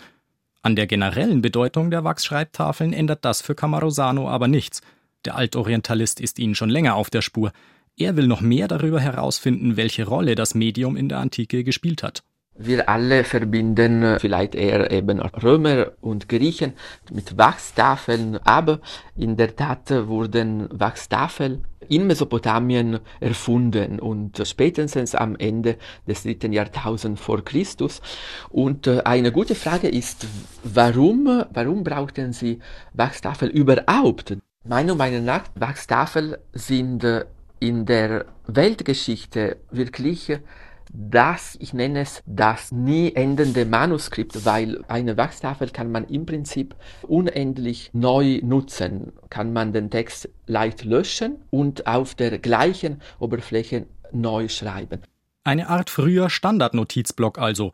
An 0.62 0.76
der 0.76 0.86
generellen 0.86 1.42
Bedeutung 1.42 1.90
der 1.90 2.04
Wachsschreibtafeln 2.04 2.92
ändert 2.92 3.24
das 3.24 3.40
für 3.40 3.54
Camarosano 3.54 4.28
aber 4.28 4.46
nichts. 4.46 4.82
Der 5.26 5.37
Altorientalist 5.37 6.20
ist 6.20 6.38
ihnen 6.38 6.54
schon 6.54 6.70
länger 6.70 6.94
auf 6.94 7.11
der 7.11 7.20
Spur. 7.20 7.52
Er 7.96 8.16
will 8.16 8.26
noch 8.26 8.40
mehr 8.40 8.68
darüber 8.68 9.00
herausfinden, 9.00 9.76
welche 9.76 10.06
Rolle 10.06 10.35
das 10.35 10.54
Medium 10.54 10.96
in 10.96 11.09
der 11.11 11.18
Antike 11.18 11.62
gespielt 11.64 12.02
hat. 12.02 12.22
Wir 12.62 12.88
alle 12.88 13.24
verbinden 13.24 14.18
vielleicht 14.18 14.54
eher 14.54 14.90
eben 14.90 15.20
Römer 15.20 15.92
und 16.00 16.28
Griechen 16.28 16.74
mit 17.11 17.38
Wachstafeln, 17.38 18.38
aber 18.44 18.80
in 19.16 19.37
der 19.37 19.56
Tat 19.56 19.90
wurden 20.09 20.68
Wachstafeln 20.70 21.64
in 21.88 22.06
Mesopotamien 22.06 22.98
erfunden 23.18 23.98
und 23.98 24.46
spätestens 24.46 25.14
am 25.14 25.37
Ende 25.37 25.76
des 26.06 26.22
dritten 26.22 26.52
Jahrtausends 26.52 27.20
vor 27.20 27.42
Christus. 27.44 28.02
Und 28.50 28.87
äh, 28.87 29.00
eine 29.04 29.33
gute 29.33 29.54
Frage 29.54 29.88
ist, 29.88 30.26
warum, 30.62 31.44
warum 31.52 31.83
brauchten 31.83 32.33
sie 32.33 32.59
Wachstafeln 32.92 33.50
überhaupt? 33.50 34.37
Meiner 34.66 34.94
Meinung 34.94 35.25
nach, 35.25 35.44
Wachstafeln 35.55 36.37
sind 36.53 37.03
in 37.61 37.87
der 37.87 38.27
Weltgeschichte 38.46 39.57
wirklich 39.70 40.38
das, 40.92 41.57
ich 41.61 41.73
nenne 41.73 42.01
es 42.01 42.23
das 42.27 42.70
nie 42.70 43.14
endende 43.14 43.64
Manuskript, 43.64 44.44
weil 44.44 44.85
eine 44.87 45.16
Wachstafel 45.16 45.70
kann 45.70 45.90
man 45.90 46.05
im 46.05 46.27
Prinzip 46.27 46.75
unendlich 47.09 47.88
neu 47.94 48.40
nutzen. 48.42 49.12
Kann 49.31 49.55
man 49.55 49.73
den 49.73 49.88
Text 49.88 50.29
leicht 50.46 50.85
löschen 50.85 51.37
und 51.49 51.87
auf 51.87 52.14
der 52.14 52.38
gleichen 52.38 53.01
Oberfläche 53.18 53.87
neu 54.12 54.49
schreiben. 54.49 55.01
Eine 55.42 55.70
Art 55.70 55.88
früher 55.88 56.29
Standardnotizblock 56.29 57.38
also. 57.38 57.73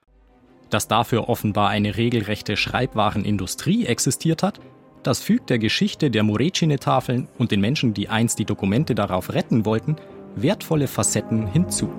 Dass 0.70 0.87
dafür 0.87 1.29
offenbar 1.29 1.68
eine 1.68 1.96
regelrechte 1.96 2.57
Schreibwarenindustrie 2.57 3.87
existiert 3.87 4.44
hat, 4.44 4.61
das 5.06 5.20
fügt 5.20 5.50
der 5.50 5.58
Geschichte 5.58 6.10
der 6.10 6.22
Morecine-Tafeln 6.22 7.28
und 7.38 7.50
den 7.50 7.60
Menschen, 7.60 7.94
die 7.94 8.08
einst 8.08 8.38
die 8.38 8.44
Dokumente 8.44 8.94
darauf 8.94 9.32
retten 9.32 9.64
wollten, 9.64 9.96
wertvolle 10.34 10.88
Facetten 10.88 11.46
hinzu. 11.46 11.90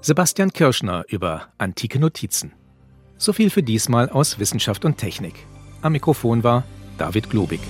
Sebastian 0.00 0.52
Kirschner 0.52 1.04
über 1.08 1.48
antike 1.58 1.98
Notizen. 1.98 2.52
So 3.16 3.32
viel 3.32 3.50
für 3.50 3.64
diesmal 3.64 4.08
aus 4.08 4.38
Wissenschaft 4.38 4.84
und 4.84 4.96
Technik. 4.96 5.34
Am 5.82 5.92
Mikrofon 5.92 6.44
war 6.44 6.64
David 6.98 7.28
Globig. 7.30 7.60